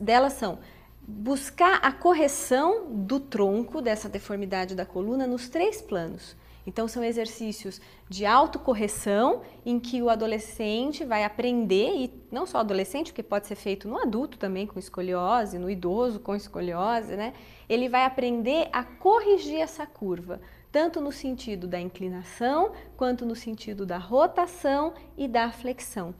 delas 0.00 0.34
são 0.34 0.58
buscar 1.06 1.78
a 1.82 1.92
correção 1.92 2.90
do 2.90 3.20
tronco 3.20 3.80
dessa 3.80 4.08
deformidade 4.08 4.74
da 4.74 4.84
coluna 4.84 5.26
nos 5.26 5.48
três 5.48 5.80
planos. 5.80 6.34
Então, 6.66 6.88
são 6.88 7.04
exercícios 7.04 7.80
de 8.08 8.26
autocorreção, 8.26 9.42
em 9.64 9.78
que 9.78 10.02
o 10.02 10.10
adolescente 10.10 11.04
vai 11.04 11.22
aprender, 11.22 11.94
e 11.94 12.12
não 12.28 12.44
só 12.44 12.58
adolescente, 12.58 13.12
porque 13.12 13.22
pode 13.22 13.46
ser 13.46 13.54
feito 13.54 13.86
no 13.86 13.96
adulto 13.96 14.36
também 14.36 14.66
com 14.66 14.76
escoliose, 14.76 15.60
no 15.60 15.70
idoso 15.70 16.18
com 16.18 16.34
escoliose, 16.34 17.14
né? 17.14 17.34
Ele 17.68 17.88
vai 17.88 18.04
aprender 18.04 18.68
a 18.72 18.82
corrigir 18.82 19.60
essa 19.60 19.86
curva, 19.86 20.40
tanto 20.72 21.00
no 21.00 21.12
sentido 21.12 21.68
da 21.68 21.80
inclinação, 21.80 22.72
quanto 22.96 23.24
no 23.24 23.36
sentido 23.36 23.86
da 23.86 23.98
rotação 23.98 24.92
e 25.16 25.28
da 25.28 25.52
flexão. 25.52 26.12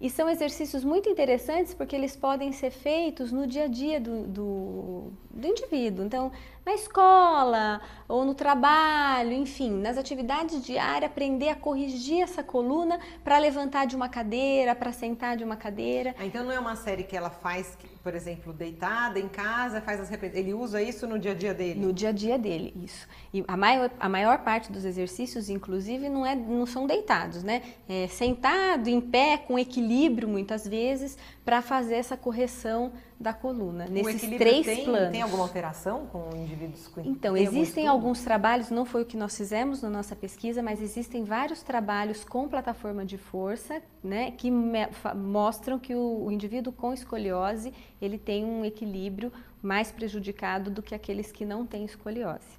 E 0.00 0.08
são 0.08 0.30
exercícios 0.30 0.82
muito 0.82 1.10
interessantes 1.10 1.74
porque 1.74 1.94
eles 1.94 2.16
podem 2.16 2.52
ser 2.52 2.70
feitos 2.70 3.30
no 3.30 3.46
dia 3.46 3.64
a 3.64 3.68
dia 3.68 4.00
do, 4.00 4.22
do, 4.26 5.12
do, 5.30 5.46
indivíduo. 5.46 6.06
Então, 6.06 6.32
na 6.64 6.72
escola 6.72 7.82
ou 8.08 8.24
no 8.24 8.34
trabalho, 8.34 9.32
enfim, 9.32 9.70
nas 9.70 9.98
atividades 9.98 10.64
diárias, 10.64 11.10
aprender 11.10 11.50
a 11.50 11.54
corrigir 11.54 12.22
essa 12.22 12.42
coluna 12.42 12.98
para 13.22 13.36
levantar 13.36 13.84
de 13.84 13.94
uma 13.94 14.08
cadeira, 14.08 14.74
para 14.74 14.90
sentar 14.90 15.36
de 15.36 15.44
uma 15.44 15.56
cadeira. 15.56 16.14
Ah, 16.18 16.24
então, 16.24 16.44
não 16.44 16.52
é 16.52 16.58
uma 16.58 16.76
série 16.76 17.02
que 17.02 17.14
ela 17.14 17.28
faz, 17.28 17.76
por 18.02 18.14
exemplo, 18.14 18.52
deitada 18.52 19.18
em 19.18 19.28
casa, 19.28 19.80
faz 19.80 20.00
as. 20.00 20.10
Ele 20.34 20.54
usa 20.54 20.82
isso 20.82 21.06
no 21.06 21.18
dia 21.18 21.32
a 21.32 21.34
dia 21.34 21.52
dele? 21.52 21.80
No 21.80 21.92
dia 21.92 22.08
a 22.08 22.12
dia 22.12 22.38
dele, 22.38 22.72
isso. 22.82 23.06
E 23.32 23.44
a 23.46 23.56
maior, 23.56 23.90
a 24.00 24.08
maior 24.08 24.38
parte 24.38 24.72
dos 24.72 24.84
exercícios, 24.84 25.50
inclusive, 25.50 26.08
não, 26.08 26.24
é, 26.24 26.34
não 26.34 26.64
são 26.64 26.86
deitados, 26.86 27.42
né? 27.42 27.62
É 27.88 28.08
sentado, 28.08 28.88
em 28.88 29.00
pé, 29.00 29.36
com 29.36 29.58
equilíbrio, 29.58 30.28
muitas 30.28 30.66
vezes, 30.66 31.18
para 31.44 31.60
fazer 31.60 31.96
essa 31.96 32.16
correção 32.16 32.92
da 33.20 33.34
coluna, 33.34 33.84
nesses 33.86 34.22
três 34.38 34.64
tem, 34.64 34.84
planos. 34.86 35.12
Tem 35.12 35.20
alguma 35.20 35.42
alteração 35.42 36.06
com 36.06 36.34
indivíduos 36.34 36.88
com 36.88 37.02
Então, 37.02 37.36
existem 37.36 37.86
alguns 37.86 38.22
trabalhos, 38.22 38.70
não 38.70 38.86
foi 38.86 39.02
o 39.02 39.04
que 39.04 39.14
nós 39.14 39.36
fizemos 39.36 39.82
na 39.82 39.90
nossa 39.90 40.16
pesquisa, 40.16 40.62
mas 40.62 40.80
existem 40.80 41.22
vários 41.22 41.62
trabalhos 41.62 42.24
com 42.24 42.48
plataforma 42.48 43.04
de 43.04 43.18
força, 43.18 43.82
né, 44.02 44.30
que 44.30 44.50
mostram 44.50 45.78
que 45.78 45.94
o, 45.94 46.24
o 46.24 46.32
indivíduo 46.32 46.72
com 46.72 46.94
escoliose, 46.94 47.74
ele 48.00 48.16
tem 48.16 48.42
um 48.42 48.64
equilíbrio 48.64 49.30
mais 49.62 49.92
prejudicado 49.92 50.70
do 50.70 50.82
que 50.82 50.94
aqueles 50.94 51.30
que 51.30 51.44
não 51.44 51.66
têm 51.66 51.84
escoliose. 51.84 52.58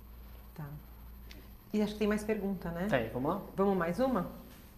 Tá. 0.53 0.65
E 1.73 1.81
acho 1.81 1.93
que 1.93 1.99
tem 1.99 2.07
mais 2.07 2.23
pergunta, 2.23 2.69
né? 2.69 2.85
Tem, 2.87 3.09
vamos 3.09 3.31
lá? 3.31 3.41
Vamos 3.55 3.75
mais 3.75 3.99
uma? 3.99 4.29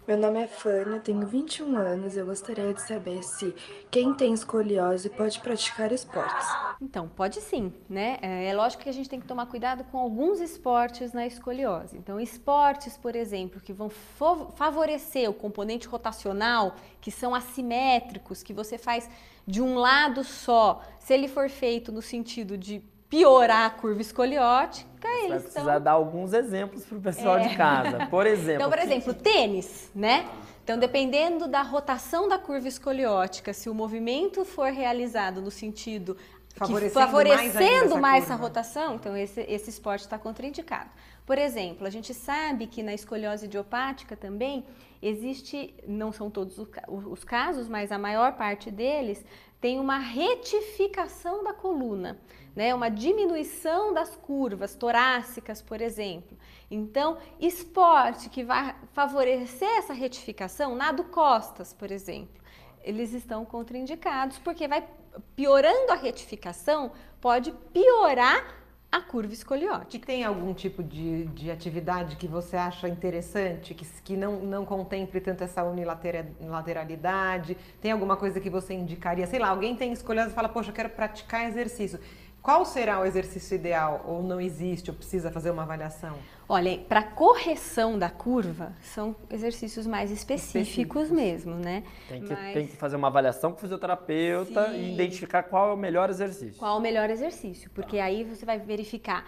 Meu 0.06 0.18
nome 0.18 0.44
é 0.44 0.48
Fânia, 0.48 1.00
tenho 1.00 1.26
21 1.26 1.78
anos. 1.78 2.18
Eu 2.18 2.26
gostaria 2.26 2.74
de 2.74 2.82
saber 2.82 3.24
se 3.24 3.56
quem 3.90 4.14
tem 4.14 4.34
escoliose 4.34 5.10
pode 5.10 5.40
praticar 5.40 5.94
esportes. 5.94 6.46
Então, 6.82 7.08
pode 7.08 7.40
sim, 7.40 7.72
né? 7.90 8.18
É, 8.22 8.48
é 8.48 8.54
lógico 8.54 8.84
que 8.84 8.90
a 8.90 8.94
gente 8.94 9.10
tem 9.10 9.22
que 9.22 9.26
tomar 9.26 9.46
cuidado 9.46 9.86
com 9.86 9.98
alguns 9.98 10.42
esportes 10.42 11.14
na 11.14 11.26
escoliose. 11.26 11.98
Então, 11.98 12.20
esportes, 12.20 12.98
por 12.98 13.16
exemplo, 13.16 13.62
que 13.62 13.72
vão 13.72 13.90
favorecer 13.90 15.30
o 15.30 15.34
componente 15.34 15.88
rotacional, 15.88 16.76
que 17.00 17.10
são 17.10 17.34
assimétricos, 17.34 18.44
que 18.44 18.54
você 18.54 18.78
faz 18.78 19.10
de 19.48 19.62
um 19.62 19.76
lado 19.76 20.22
só, 20.26 20.82
se 21.00 21.14
ele 21.14 21.30
for 21.30 21.50
feito 21.50 21.94
no 21.94 22.02
sentido 22.02 22.58
de 22.58 22.84
piorar 23.14 23.66
a 23.68 23.70
curva 23.70 24.02
escoliótica, 24.02 24.90
Você 25.08 25.08
eles 25.18 25.30
vai 25.30 25.40
precisar 25.40 25.60
estão... 25.62 25.82
dar 25.82 25.92
alguns 25.92 26.34
exemplos 26.34 26.84
para 26.84 26.98
o 26.98 27.02
pessoal 27.02 27.38
É. 27.38 27.48
de 27.48 27.56
casa. 27.56 28.08
Por 28.08 28.26
exemplo. 28.34 28.56
Então, 28.56 28.70
por 28.70 28.80
exemplo, 28.80 29.14
tênis, 29.14 29.92
né? 29.94 30.28
Então, 30.64 30.80
dependendo 30.80 31.48
da 31.48 31.62
rotação 31.62 32.28
da 32.28 32.40
curva 32.40 32.68
escoliótica, 32.68 33.54
se 33.54 33.70
o 33.70 33.74
movimento 33.76 34.44
for 34.44 34.72
realizado 34.72 35.42
no 35.42 35.52
sentido 35.52 36.16
que 36.54 36.60
Favorecendo 36.60 37.00
mais 37.00 37.12
favorecendo 37.12 37.86
essa 37.86 38.00
mais 38.00 38.24
essa 38.24 38.34
curva. 38.34 38.48
rotação, 38.48 38.96
então 38.96 39.18
esse, 39.18 39.42
esse 39.42 39.70
esporte 39.70 40.02
está 40.02 40.18
contraindicado. 40.18 40.90
Por 41.26 41.38
exemplo, 41.38 41.86
a 41.86 41.90
gente 41.90 42.14
sabe 42.14 42.68
que 42.68 42.82
na 42.84 42.94
escoliose 42.94 43.46
idiopática 43.46 44.16
também 44.16 44.64
existe, 45.02 45.74
não 45.88 46.12
são 46.12 46.30
todos 46.30 46.58
os 46.88 47.24
casos, 47.24 47.68
mas 47.68 47.92
a 47.92 47.98
maior 47.98 48.34
parte 48.34 48.70
deles 48.72 49.24
tem 49.64 49.80
uma 49.80 49.98
retificação 49.98 51.42
da 51.42 51.54
coluna, 51.54 52.20
né? 52.54 52.76
uma 52.76 52.90
diminuição 52.90 53.94
das 53.94 54.14
curvas 54.14 54.76
torácicas, 54.76 55.62
por 55.62 55.80
exemplo. 55.80 56.38
Então, 56.70 57.18
esporte 57.40 58.28
que 58.28 58.44
vai 58.44 58.76
favorecer 58.92 59.70
essa 59.78 59.94
retificação, 59.94 60.76
nado 60.76 61.06
costas, 61.06 61.72
por 61.72 61.92
exemplo, 61.92 62.44
eles 62.84 63.14
estão 63.14 63.46
contraindicados 63.46 64.38
porque 64.38 64.68
vai 64.68 64.86
piorando 65.34 65.94
a 65.94 65.96
retificação, 65.96 66.92
pode 67.22 67.54
piorar 67.72 68.63
a 68.94 69.02
curva 69.02 69.32
E 69.32 69.34
escoliótica. 69.34 70.06
tem 70.06 70.24
algum 70.24 70.54
tipo 70.54 70.84
de, 70.84 71.26
de 71.26 71.50
atividade 71.50 72.16
que 72.16 72.28
você 72.28 72.56
acha 72.56 72.88
interessante, 72.88 73.74
que, 73.74 73.84
que 74.04 74.16
não, 74.16 74.42
não 74.42 74.66
contemple 74.66 75.20
tanto 75.20 75.44
essa 75.44 75.64
unilatera- 75.64 76.28
unilateralidade? 76.40 77.58
Tem 77.82 77.92
alguma 77.92 78.16
coisa 78.16 78.40
que 78.40 78.52
você 78.52 78.76
indicaria? 78.76 79.26
Sei 79.26 79.40
lá, 79.40 79.48
alguém 79.50 79.76
tem 79.76 79.92
escolhido 79.92 80.30
e 80.30 80.34
fala, 80.34 80.48
poxa, 80.48 80.70
eu 80.70 80.76
quero 80.76 80.90
praticar 80.90 81.48
exercício. 81.48 82.00
Qual 82.44 82.66
será 82.66 83.00
o 83.00 83.06
exercício 83.06 83.56
ideal? 83.56 84.04
Ou 84.06 84.22
não 84.22 84.42
existe, 84.42 84.92
ou 84.92 84.96
precisa 84.98 85.32
fazer 85.32 85.50
uma 85.50 85.64
avaliação? 85.64 86.18
Olha, 86.50 86.78
para 86.78 87.02
correção 87.02 87.98
da 87.98 88.10
curva, 88.10 88.74
são 88.82 89.16
exercícios 89.30 89.88
mais 89.88 90.12
específicos, 90.12 91.04
Específicos. 91.04 91.10
mesmo, 91.10 91.56
né? 91.56 91.84
Tem 92.10 92.22
que, 92.22 92.34
Mas 92.34 92.54
tem 92.54 92.68
que 92.68 92.76
fazer 92.76 92.98
uma 92.98 93.08
avaliação 93.08 93.52
com 93.52 93.58
o 93.58 93.62
fisioterapeuta 93.62 94.72
Sim. 94.72 94.76
e 94.76 94.94
identificar 94.94 95.44
qual 95.44 95.70
é 95.70 95.74
o 95.74 95.78
melhor 95.78 96.10
exercício. 96.10 96.60
qual 96.60 96.78
o 96.78 96.82
melhor 96.82 97.10
exercício, 97.10 97.72
porque 97.72 97.98
aí 97.98 98.26
você 98.26 98.46
vai 98.46 98.60
verificar 98.60 99.26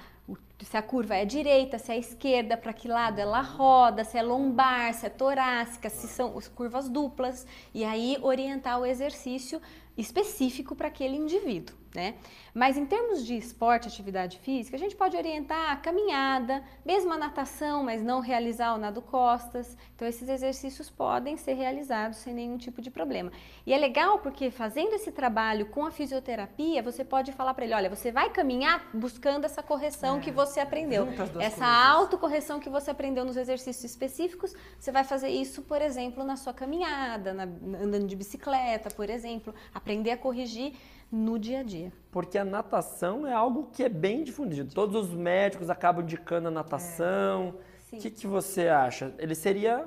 se 0.60 0.75
a 0.75 0.82
curva 0.82 1.15
é 1.15 1.23
direita, 1.23 1.78
se 1.78 1.93
é 1.93 1.97
esquerda, 1.97 2.58
para 2.58 2.73
que 2.73 2.88
lado 2.89 3.19
ela 3.19 3.39
roda, 3.39 4.04
se 4.04 4.17
é 4.17 4.23
lombar, 4.23 4.93
se 4.93 5.06
é 5.06 5.10
torácica, 5.10 5.89
se 5.89 6.08
são 6.08 6.38
as 6.38 6.49
curvas 6.49 6.89
duplas, 6.89 7.47
e 7.73 7.86
aí 7.86 8.17
orientar 8.21 8.78
o 8.80 8.86
exercício 8.86 9.62
específico 9.97 10.75
para 10.75 10.88
aquele 10.88 11.15
indivíduo, 11.15 11.75
né? 11.95 12.15
Mas 12.53 12.77
em 12.77 12.86
termos 12.86 13.25
de 13.25 13.36
esporte, 13.38 13.88
atividade 13.88 14.38
física, 14.39 14.75
a 14.75 14.79
gente 14.79 14.95
pode 14.95 15.15
orientar 15.17 15.71
a 15.71 15.75
caminhada, 15.75 16.63
mesmo 16.86 17.12
a 17.13 17.17
natação, 17.17 17.84
mas 17.84 18.03
não 18.03 18.19
realizar 18.19 18.73
o 18.73 18.77
nado 18.77 19.01
costas. 19.01 19.75
Então 19.95 20.08
esses 20.08 20.27
exercícios 20.29 20.89
podem 20.89 21.38
ser 21.38 21.53
realizados 21.53 22.17
sem 22.19 22.34
nenhum 22.34 22.58
tipo 22.58 22.81
de 22.81 22.91
problema. 22.91 23.31
E 23.65 23.73
é 23.73 23.77
legal 23.77 24.19
porque 24.19 24.51
fazendo 24.51 24.93
esse 24.93 25.12
trabalho 25.12 25.65
com 25.67 25.86
a 25.86 25.91
fisioterapia, 25.91 26.81
você 26.84 27.03
pode 27.03 27.31
falar 27.31 27.53
para 27.53 27.65
ele, 27.65 27.73
olha, 27.73 27.89
você 27.89 28.12
vai 28.12 28.29
caminhar 28.29 28.89
buscando 28.93 29.45
essa 29.45 29.63
correção 29.63 30.17
É, 30.17 30.19
que 30.19 30.31
você 30.31 30.60
aprendeu. 30.60 31.08
Essa 31.08 31.29
coisas. 31.31 31.62
autocorreção 31.62 32.60
que 32.60 32.69
você 32.69 32.91
aprendeu 32.91 33.23
nos 33.25 33.38
exercícios 33.38 33.84
específicos, 33.86 34.53
você 34.79 34.91
vai 34.91 35.03
fazer 35.03 35.29
isso, 35.29 35.62
por 35.62 35.81
exemplo, 35.81 36.23
na 36.23 36.36
sua 36.36 36.53
caminhada, 36.53 37.34
na- 37.34 37.43
andando 37.43 38.08
de 38.08 38.15
bicicleta, 38.15 38.89
por 38.89 39.10
exemplo, 39.10 39.53
aprender 39.73 40.12
a 40.12 40.17
corrigir 40.17 40.73
no 41.12 41.38
dia 41.39 41.60
a 41.60 41.63
dia. 41.63 41.91
Porque 42.12 42.38
a 42.38 42.46
natação 42.46 43.26
é 43.28 43.34
algo 43.34 43.70
que 43.72 43.84
é 43.84 43.89
bem 43.89 44.24
difundido. 44.24 44.74
Todos 44.74 45.10
os 45.10 45.13
médicos 45.15 45.70
acabam 45.70 46.04
indicando 46.04 46.48
a 46.48 46.52
natação. 46.52 47.56
Sim. 47.89 47.98
O 47.98 48.02
que, 48.02 48.10
que 48.10 48.28
você 48.28 48.68
acha? 48.68 49.13
Ele 49.20 49.36
seria, 49.36 49.86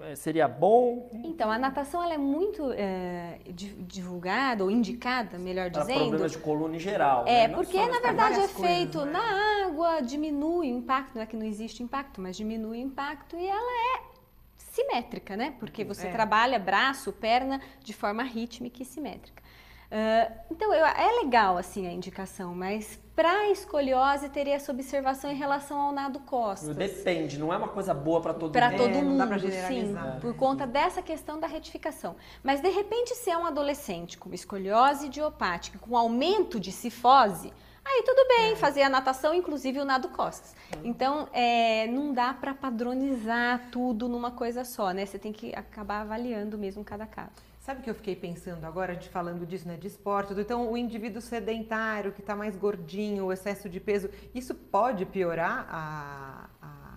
eh, 0.00 0.14
seria 0.14 0.46
bom 0.48 1.08
Então, 1.24 1.50
a 1.50 1.58
natação 1.58 2.02
ela 2.02 2.14
é 2.14 2.18
muito 2.18 2.70
é, 2.72 3.38
di- 3.52 3.74
divulgada 3.82 4.62
ou 4.64 4.70
indicada, 4.70 5.38
melhor 5.38 5.70
para 5.70 5.80
dizendo. 5.82 5.98
problemas 6.00 6.32
de 6.32 6.38
coluna 6.38 6.76
em 6.76 6.78
geral. 6.78 7.24
É, 7.26 7.48
né? 7.48 7.54
Porque 7.54 7.76
na 7.78 8.00
verdade 8.00 8.10
é 8.10 8.14
várias 8.14 8.52
coisas, 8.52 8.76
feito 8.76 9.04
né? 9.04 9.12
na 9.12 9.66
água, 9.66 10.00
diminui 10.00 10.72
o 10.72 10.76
impacto, 10.78 11.14
não 11.16 11.22
é 11.22 11.26
que 11.26 11.36
não 11.36 11.44
existe 11.44 11.82
impacto, 11.82 12.20
mas 12.20 12.36
diminui 12.36 12.78
o 12.78 12.80
impacto 12.82 13.36
e 13.36 13.46
ela 13.46 13.96
é 13.96 14.10
simétrica, 14.56 15.36
né? 15.36 15.54
Porque 15.58 15.84
você 15.84 16.06
É. 16.06 16.10
trabalha 16.12 16.58
braço, 16.58 17.12
perna 17.12 17.60
de 17.82 17.92
forma 17.92 18.22
rítmica 18.22 18.82
e 18.82 18.86
simétrica. 18.86 19.42
Ah, 19.90 20.30
então 20.50 20.72
eu- 20.72 20.86
é 20.86 21.22
legal 21.22 21.58
assim 21.58 21.86
a 21.86 21.92
indicação, 21.92 22.54
mas 22.54 22.98
para 23.16 23.50
escoliose 23.50 24.28
teria 24.28 24.54
essa 24.54 24.70
observação 24.72 25.30
em 25.30 25.34
relação 25.34 25.78
ao 25.80 25.92
nado 25.92 26.20
costas. 26.20 26.76
Depende, 26.76 27.38
não 27.38 27.52
é 27.52 27.56
uma 27.56 27.68
coisa 27.68 27.92
boa 27.92 28.20
para 28.20 28.32
todo 28.32 28.52
Para 28.52 28.70
mundo. 28.70 28.78
todo 28.78 28.90
É, 28.90 29.02
não 29.02 29.10
mundo, 29.10 29.18
dá 29.18 29.26
pra 29.26 29.38
sim, 29.38 29.96
por 30.20 30.34
conta 30.36 30.66
dessa 30.66 31.02
questão 31.02 31.40
da 31.40 31.46
retificação. 31.46 32.14
Mas 32.42 32.60
de 32.60 32.68
repente, 32.70 33.14
se 33.16 33.30
é 33.30 33.36
um 33.36 33.44
adolescente 33.44 34.16
com 34.16 34.32
escoliose 34.32 35.06
idiopática, 35.06 35.78
com 35.78 35.96
aumento 35.96 36.60
de 36.60 36.70
cifose, 36.70 37.52
aí 37.84 38.02
tudo 38.06 38.26
bem 38.28 38.54
fazer 38.56 38.82
a 38.82 38.88
natação, 38.88 39.34
inclusive 39.34 39.80
o 39.80 39.84
nado 39.84 40.08
costas. 40.10 40.54
Então, 40.84 41.28
é, 41.32 41.88
não 41.88 42.12
dá 42.12 42.32
para 42.32 42.54
padronizar 42.54 43.68
tudo 43.72 44.08
numa 44.08 44.30
coisa 44.30 44.64
só, 44.64 44.92
né? 44.92 45.04
Você 45.04 45.18
tem 45.18 45.32
que 45.32 45.52
acabar 45.54 46.02
avaliando 46.02 46.56
mesmo 46.56 46.84
cada 46.84 47.06
caso. 47.06 47.49
Sabe 47.60 47.80
o 47.80 47.82
que 47.82 47.90
eu 47.90 47.94
fiquei 47.94 48.16
pensando 48.16 48.64
agora, 48.64 48.96
de 48.96 49.06
falando 49.10 49.44
disso, 49.44 49.68
né, 49.68 49.76
de 49.76 49.86
esporte? 49.86 50.32
Então, 50.32 50.72
o 50.72 50.78
indivíduo 50.78 51.20
sedentário, 51.20 52.10
que 52.10 52.22
está 52.22 52.34
mais 52.34 52.56
gordinho, 52.56 53.26
o 53.26 53.32
excesso 53.32 53.68
de 53.68 53.78
peso, 53.78 54.08
isso 54.34 54.54
pode 54.54 55.04
piorar 55.04 55.66
a, 55.70 56.48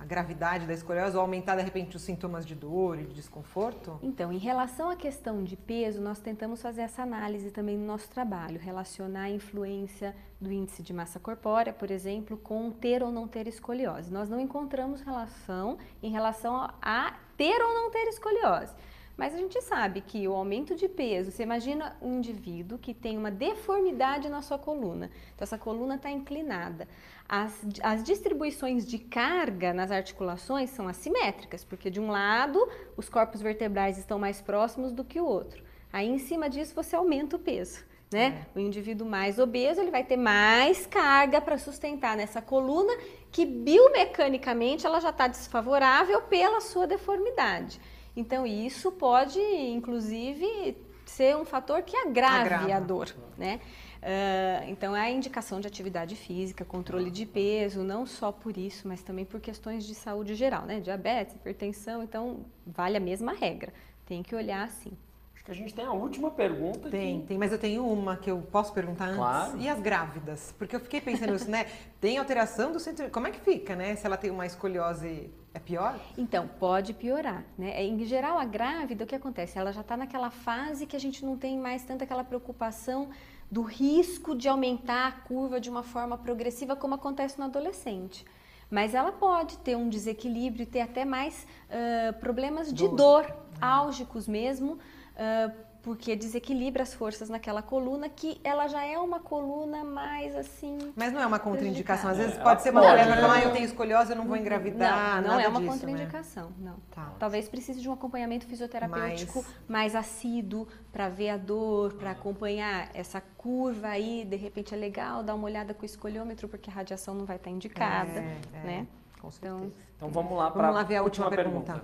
a 0.02 0.06
gravidade 0.06 0.66
da 0.66 0.74
escoliose 0.74 1.18
ou 1.18 1.22
aumentar, 1.22 1.58
de 1.58 1.64
repente, 1.64 1.98
os 1.98 2.02
sintomas 2.02 2.46
de 2.46 2.56
dor 2.56 2.98
e 2.98 3.04
de 3.04 3.14
desconforto? 3.14 4.00
Então, 4.02 4.32
em 4.32 4.38
relação 4.38 4.90
à 4.90 4.96
questão 4.96 5.44
de 5.44 5.58
peso, 5.58 6.02
nós 6.02 6.22
tentamos 6.22 6.62
fazer 6.62 6.84
essa 6.84 7.04
análise 7.04 7.52
também 7.52 7.78
no 7.78 7.86
nosso 7.86 8.10
trabalho, 8.10 8.58
relacionar 8.58 9.24
a 9.24 9.30
influência 9.30 10.16
do 10.40 10.50
índice 10.50 10.82
de 10.82 10.94
massa 10.94 11.20
corpórea, 11.20 11.74
por 11.74 11.92
exemplo, 11.92 12.38
com 12.38 12.72
ter 12.72 13.04
ou 13.04 13.12
não 13.12 13.28
ter 13.28 13.50
escoliose. 13.50 14.10
Nós 14.14 14.30
não 14.30 14.40
encontramos 14.40 15.02
relação 15.02 15.78
em 16.02 16.10
relação 16.10 16.70
a 16.82 17.18
ter 17.36 17.62
ou 17.62 17.74
não 17.74 17.92
ter 17.92 18.08
escoliose. 18.08 18.74
Mas 19.16 19.36
a 19.36 19.38
gente 19.38 19.62
sabe 19.62 20.02
que 20.02 20.28
o 20.28 20.34
aumento 20.34 20.76
de 20.76 20.90
peso, 20.90 21.32
você 21.32 21.44
imagina 21.44 21.96
um 22.02 22.18
indivíduo 22.18 22.80
que 22.80 22.94
tem 22.94 23.16
uma 23.18 23.30
deformidade 23.30 24.28
na 24.28 24.42
sua 24.42 24.58
coluna. 24.58 25.12
Então, 25.36 25.44
essa 25.44 25.58
coluna 25.58 25.96
está 25.96 26.10
inclinada. 26.10 26.88
As, 27.30 27.64
as 27.84 28.04
distribuições 28.04 28.86
de 28.86 28.98
carga 28.98 29.72
nas 29.72 29.92
articulações 29.92 30.72
são 30.72 30.88
assimétricas, 30.88 31.64
porque 31.64 31.92
de 31.92 32.00
um 32.00 32.10
lado 32.10 32.68
os 32.98 33.08
corpos 33.08 33.40
vertebrais 33.40 33.98
estão 34.00 34.18
mais 34.18 34.42
próximos 34.42 34.92
do 34.92 35.04
que 35.04 35.20
o 35.20 35.26
outro. 35.26 35.64
Aí, 35.92 36.10
em 36.10 36.18
cima 36.18 36.50
disso, 36.50 36.74
você 36.74 36.96
aumenta 36.96 37.36
o 37.36 37.40
peso. 37.40 37.86
Né? 38.12 38.46
O 38.56 38.60
indivíduo 38.60 39.08
mais 39.08 39.40
obeso 39.40 39.82
ele 39.82 39.90
vai 39.90 40.04
ter 40.04 40.18
mais 40.18 40.86
carga 40.86 41.42
para 41.42 41.58
sustentar 41.58 42.16
nessa 42.16 42.44
coluna 42.44 42.94
que 43.32 43.44
biomecanicamente 43.44 44.86
ela 44.86 45.00
já 45.00 45.10
está 45.10 45.28
desfavorável 45.28 46.22
pela 46.22 46.62
sua 46.62 46.86
deformidade. 46.86 47.82
Então 48.16 48.46
isso 48.46 48.92
pode, 48.92 49.40
inclusive, 49.40 50.78
ser 51.06 51.36
um 51.36 51.46
fator 51.46 51.82
que 51.82 51.96
agrave 51.96 52.54
Agrava. 52.54 52.76
a 52.76 52.80
dor, 52.80 53.16
né? 53.38 53.60
Ah, 54.04 54.64
então 54.68 54.96
é 54.96 55.02
a 55.02 55.10
indicação 55.10 55.62
de 55.62 55.68
atividade 55.68 56.16
física, 56.16 56.66
controle 56.66 57.10
de 57.10 57.26
peso, 57.26 57.84
não 57.84 58.06
só 58.06 58.32
por 58.32 58.58
isso, 58.58 58.88
mas 58.88 59.02
também 59.02 59.24
por 59.24 59.40
questões 59.40 59.86
de 59.86 59.96
saúde 59.96 60.36
geral, 60.36 60.66
né? 60.66 60.80
Diabetes, 60.80 61.36
hipertensão, 61.36 62.04
então 62.04 62.46
vale 62.68 62.98
a 62.98 63.00
mesma 63.00 63.34
regra. 63.34 63.74
Tem 64.06 64.22
que 64.22 64.36
olhar 64.36 64.64
assim. 64.66 64.92
Acho 65.34 65.46
que 65.46 65.52
a 65.52 65.56
gente 65.56 65.74
tem 65.74 65.86
a 65.86 65.94
última 65.94 66.30
pergunta. 66.32 66.90
Tem, 66.90 67.18
aqui. 67.18 67.28
tem, 67.28 67.38
mas 67.38 67.52
eu 67.52 67.58
tenho 67.58 67.86
uma 67.86 68.18
que 68.18 68.30
eu 68.30 68.42
posso 68.52 68.74
perguntar 68.74 69.06
antes. 69.06 69.18
Claro. 69.18 69.58
E 69.58 69.70
as 69.70 69.80
grávidas? 69.80 70.54
Porque 70.58 70.76
eu 70.76 70.80
fiquei 70.80 71.00
pensando 71.00 71.32
nisso, 71.32 71.50
né? 71.50 71.66
Tem 72.00 72.18
alteração 72.18 72.72
do 72.72 72.80
centro. 72.80 73.10
Como 73.10 73.28
é 73.28 73.32
que 73.32 73.40
fica, 73.40 73.76
né? 73.76 73.96
Se 73.96 74.06
ela 74.06 74.18
tem 74.18 74.30
uma 74.30 74.46
escoliose, 74.46 75.30
é 75.54 75.60
pior? 75.60 76.00
Então, 76.18 76.48
pode 76.60 76.94
piorar, 76.94 77.44
né? 77.58 77.84
Em 77.84 78.04
geral, 78.06 78.38
a 78.40 78.46
grávida, 78.46 79.04
o 79.04 79.08
que 79.08 79.16
acontece? 79.16 79.60
Ela 79.60 79.72
já 79.72 79.82
está 79.82 79.96
naquela 79.96 80.32
fase 80.32 80.88
que 80.88 80.96
a 80.96 81.00
gente 81.00 81.24
não 81.24 81.38
tem 81.38 81.60
mais 81.60 81.84
tanta 81.84 82.04
aquela 82.06 82.24
preocupação 82.24 83.10
do 83.52 83.62
risco 83.62 84.36
de 84.36 84.50
aumentar 84.50 85.08
a 85.08 85.12
curva 85.12 85.60
de 85.60 85.70
uma 85.70 85.84
forma 85.84 86.18
progressiva, 86.18 86.76
como 86.76 86.96
acontece 86.96 87.38
no 87.38 87.46
adolescente. 87.46 88.26
mas 88.72 88.96
ela 88.96 89.12
pode 89.12 89.60
ter 89.60 89.78
um 89.78 89.88
desequilíbrio 89.88 90.64
e 90.64 90.66
ter 90.66 90.82
até 90.82 91.06
mais 91.06 91.46
uh, 91.70 92.14
problemas 92.20 92.74
de 92.74 92.88
dor, 92.88 93.24
álgicos 93.62 94.28
mesmo, 94.28 94.74
uh, 94.74 95.54
porque 95.84 96.16
desequilibra 96.16 96.82
as 96.84 96.94
forças 96.94 97.28
naquela 97.30 97.62
coluna 97.62 98.08
que 98.08 98.40
ela 98.42 98.68
já 98.70 98.86
é 98.86 98.98
uma 98.98 99.20
coluna 99.20 99.84
mais 99.84 100.34
assim. 100.34 100.78
Mas 100.96 101.12
não 101.12 101.22
é 101.22 101.28
uma 101.28 101.38
contraindicação. 101.40 102.10
Às 102.10 102.18
vezes 102.18 102.38
É, 102.38 102.42
pode 102.42 102.62
ser 102.62 102.70
uma 102.70 102.80
mulher 102.80 103.06
que 103.06 103.14
fala, 103.14 103.34
né? 103.34 103.42
ah, 103.42 103.44
eu 103.44 103.52
tenho 103.52 103.66
escoliose, 103.66 104.12
eu 104.12 104.16
não 104.16 104.26
vou 104.26 104.38
engravidar. 104.38 105.18
Não, 105.18 105.22
não 105.24 105.30
nada 105.32 105.42
é 105.44 105.48
uma 105.50 105.60
disso, 105.60 105.72
contraindicação, 105.74 106.52
não. 106.58 106.72
Né? 106.72 106.78
Tá. 106.90 107.14
Talvez 107.20 107.50
precise 107.50 107.82
de 107.82 107.90
um 107.90 107.92
acompanhamento 107.92 108.46
fisioterapêutico 108.48 109.44
Mais- 109.68 109.94
mais, 109.94 109.96
assíduo 109.96 110.66
para 110.92 111.10
ver 111.10 111.32
a 111.32 111.38
dor, 111.38 111.94
para 111.96 112.12
acompanhar 112.12 112.90
essa 112.94 113.20
curva 113.38 113.90
aí, 113.90 114.24
de 114.24 114.38
repente 114.38 114.74
é 114.74 114.78
legal 114.78 115.22
dar 115.22 115.36
uma 115.36 115.44
olhada 115.46 115.74
com 115.74 115.84
o 115.84 115.86
escoliômetro 115.86 116.48
porque 116.48 116.70
a 116.70 116.74
radiação 116.74 117.14
não 117.14 117.26
vai 117.26 117.36
estar 117.36 117.50
indicada, 117.50 118.22
É, 118.22 118.38
é, 118.54 118.64
né? 118.66 118.88
Com 119.20 119.30
certeza. 119.30 119.54
Então, 119.58 119.72
Então 119.98 120.10
vamos 120.10 120.38
lá 120.38 120.50
para 120.50 120.62
Vamos 120.62 120.76
lá 120.78 120.84
ver 120.84 120.96
a 120.96 121.04
última 121.04 121.30
pergunta. 121.30 121.84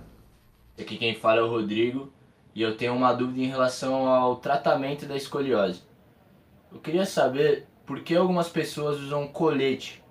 Aqui 0.78 0.96
quem 0.96 1.14
fala 1.14 1.40
é 1.40 1.42
o 1.42 1.50
Rodrigo 1.50 2.10
e 2.54 2.62
eu 2.62 2.76
tenho 2.76 2.94
uma 2.94 3.12
dúvida 3.12 3.40
em 3.40 3.48
relação 3.48 4.06
ao 4.08 4.36
tratamento 4.36 5.06
da 5.06 5.16
escoliose. 5.16 5.82
Eu 6.72 6.78
queria 6.80 7.06
saber 7.06 7.66
por 7.86 8.00
que 8.02 8.14
algumas 8.14 8.48
pessoas 8.48 8.98
usam 9.00 9.26
colete. 9.28 10.02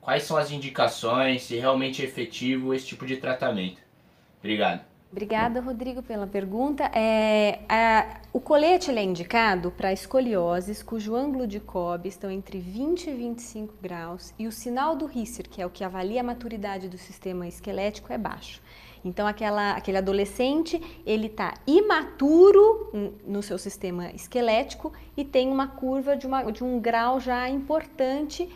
Quais 0.00 0.22
são 0.24 0.36
as 0.36 0.50
indicações, 0.50 1.42
se 1.42 1.56
realmente 1.56 2.02
é 2.02 2.04
efetivo 2.06 2.74
esse 2.74 2.86
tipo 2.86 3.06
de 3.06 3.16
tratamento. 3.18 3.80
Obrigado. 4.38 4.84
Obrigada, 5.12 5.60
Rodrigo, 5.60 6.02
pela 6.02 6.26
pergunta. 6.26 6.84
É, 6.94 7.60
a- 7.68 8.20
o 8.32 8.40
colete 8.40 8.90
é 8.92 9.02
indicado 9.02 9.72
para 9.72 9.92
escolioses 9.92 10.82
cujo 10.84 11.16
ângulo 11.16 11.48
de 11.48 11.58
Cobb 11.58 12.08
estão 12.08 12.30
entre 12.30 12.60
20 12.60 13.10
e 13.10 13.14
25 13.14 13.74
graus 13.82 14.32
e 14.38 14.46
o 14.46 14.52
sinal 14.52 14.94
do 14.94 15.06
Risser, 15.06 15.48
que 15.48 15.60
é 15.60 15.66
o 15.66 15.70
que 15.70 15.82
avalia 15.82 16.20
a 16.20 16.24
maturidade 16.24 16.88
do 16.88 16.96
sistema 16.96 17.48
esquelético, 17.48 18.12
é 18.12 18.18
baixo. 18.18 18.62
Então, 19.04 19.26
aquela, 19.26 19.72
aquele 19.72 19.96
adolescente, 19.98 20.80
ele 21.06 21.26
está 21.26 21.54
imaturo 21.66 22.90
no 23.26 23.42
seu 23.42 23.56
sistema 23.58 24.10
esquelético 24.10 24.92
e 25.16 25.24
tem 25.24 25.48
uma 25.50 25.66
curva 25.68 26.16
de, 26.16 26.26
uma- 26.26 26.50
de 26.52 26.62
um 26.62 26.78
grau 26.78 27.18
já 27.18 27.48
importante. 27.48 28.48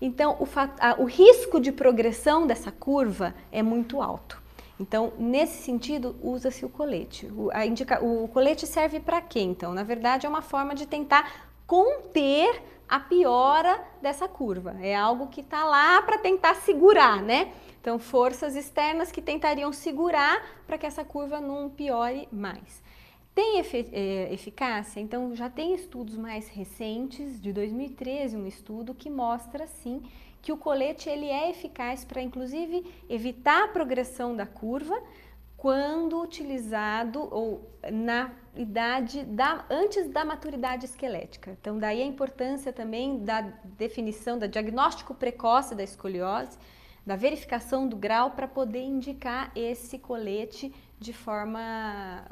Então, 0.00 0.36
o, 0.40 0.48
a- 0.80 0.96
o 0.98 1.04
risco 1.04 1.60
de 1.60 1.70
progressão 1.70 2.46
dessa 2.46 2.70
curva 2.72 3.34
é 3.52 3.62
muito 3.62 4.00
alto. 4.00 4.40
Então, 4.78 5.12
nesse 5.18 5.62
sentido, 5.62 6.16
usa-se 6.22 6.64
o 6.64 6.68
colete. 6.70 7.26
O, 7.36 7.50
indica- 7.62 8.02
o 8.02 8.26
colete 8.28 8.66
serve 8.66 8.98
para 8.98 9.20
quê, 9.20 9.40
então? 9.40 9.74
Na 9.74 9.82
verdade, 9.82 10.24
é 10.24 10.28
uma 10.28 10.40
forma 10.40 10.74
de 10.74 10.86
tentar 10.86 11.50
conter 11.66 12.62
a 12.88 12.98
piora 12.98 13.78
dessa 14.00 14.26
curva. 14.26 14.74
É 14.80 14.96
algo 14.96 15.26
que 15.26 15.42
está 15.42 15.64
lá 15.64 16.00
para 16.02 16.16
tentar 16.18 16.54
segurar, 16.56 17.22
né? 17.22 17.52
Então, 17.80 17.98
forças 17.98 18.56
externas 18.56 19.10
que 19.10 19.22
tentariam 19.22 19.72
segurar 19.72 20.62
para 20.66 20.76
que 20.76 20.86
essa 20.86 21.02
curva 21.02 21.40
não 21.40 21.70
piore 21.70 22.28
mais. 22.30 22.82
Tem 23.34 23.58
eh, 23.58 24.28
eficácia? 24.32 25.00
Então, 25.00 25.34
já 25.34 25.48
tem 25.48 25.74
estudos 25.74 26.16
mais 26.16 26.48
recentes, 26.48 27.40
de 27.40 27.52
2013, 27.52 28.36
um 28.36 28.46
estudo 28.46 28.94
que 28.94 29.08
mostra, 29.08 29.66
sim, 29.66 30.02
que 30.42 30.52
o 30.52 30.56
colete 30.56 31.08
ele 31.08 31.26
é 31.26 31.50
eficaz 31.50 32.04
para, 32.04 32.20
inclusive, 32.20 32.84
evitar 33.08 33.64
a 33.64 33.68
progressão 33.68 34.36
da 34.36 34.44
curva 34.44 35.00
quando 35.56 36.20
utilizado 36.20 37.28
ou 37.30 37.70
na 37.92 38.32
idade 38.56 39.24
da, 39.24 39.64
antes 39.70 40.08
da 40.08 40.24
maturidade 40.24 40.86
esquelética. 40.86 41.56
Então, 41.60 41.78
daí 41.78 42.02
a 42.02 42.06
importância 42.06 42.72
também 42.72 43.22
da 43.22 43.42
definição, 43.78 44.38
da 44.38 44.46
diagnóstico 44.46 45.14
precoce 45.14 45.74
da 45.74 45.82
escoliose, 45.82 46.58
da 47.10 47.16
verificação 47.16 47.88
do 47.88 47.96
grau 47.96 48.30
para 48.30 48.46
poder 48.46 48.84
indicar 48.84 49.50
esse 49.56 49.98
colete 49.98 50.72
de 50.96 51.12
forma 51.12 52.24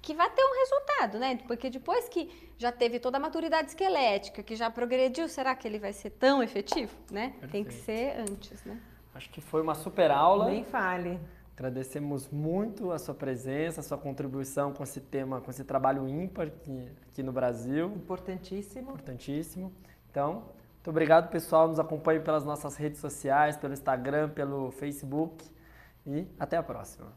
que 0.00 0.14
vai 0.14 0.30
ter 0.30 0.42
um 0.42 0.54
resultado, 0.58 1.18
né? 1.18 1.38
Porque 1.46 1.68
depois 1.68 2.08
que 2.08 2.50
já 2.56 2.72
teve 2.72 2.98
toda 2.98 3.18
a 3.18 3.20
maturidade 3.20 3.68
esquelética, 3.68 4.42
que 4.42 4.56
já 4.56 4.70
progrediu, 4.70 5.28
será 5.28 5.54
que 5.54 5.68
ele 5.68 5.78
vai 5.78 5.92
ser 5.92 6.08
tão 6.08 6.42
efetivo, 6.42 6.96
né? 7.10 7.34
Tem 7.52 7.62
que 7.62 7.74
ser 7.74 8.18
antes, 8.18 8.64
né? 8.64 8.80
Acho 9.14 9.28
que 9.28 9.42
foi 9.42 9.60
uma 9.60 9.74
super 9.74 10.10
aula. 10.10 10.46
Nem 10.46 10.64
fale. 10.64 11.20
Agradecemos 11.54 12.26
muito 12.30 12.92
a 12.92 12.98
sua 12.98 13.14
presença, 13.14 13.80
a 13.80 13.84
sua 13.84 13.98
contribuição 13.98 14.72
com 14.72 14.82
esse 14.82 15.00
tema, 15.00 15.42
com 15.42 15.50
esse 15.50 15.62
trabalho 15.62 16.08
ímpar 16.08 16.46
aqui, 16.46 16.88
aqui 17.10 17.22
no 17.22 17.32
Brasil. 17.32 17.88
Importantíssimo. 17.88 18.92
Importantíssimo. 18.92 19.72
Então, 20.10 20.44
muito 20.86 20.90
obrigado, 20.94 21.28
pessoal. 21.30 21.66
Nos 21.66 21.80
acompanhe 21.80 22.20
pelas 22.20 22.44
nossas 22.44 22.76
redes 22.76 23.00
sociais, 23.00 23.56
pelo 23.56 23.74
Instagram, 23.74 24.28
pelo 24.28 24.70
Facebook. 24.70 25.44
E 26.06 26.28
até 26.38 26.56
a 26.56 26.62
próxima. 26.62 27.12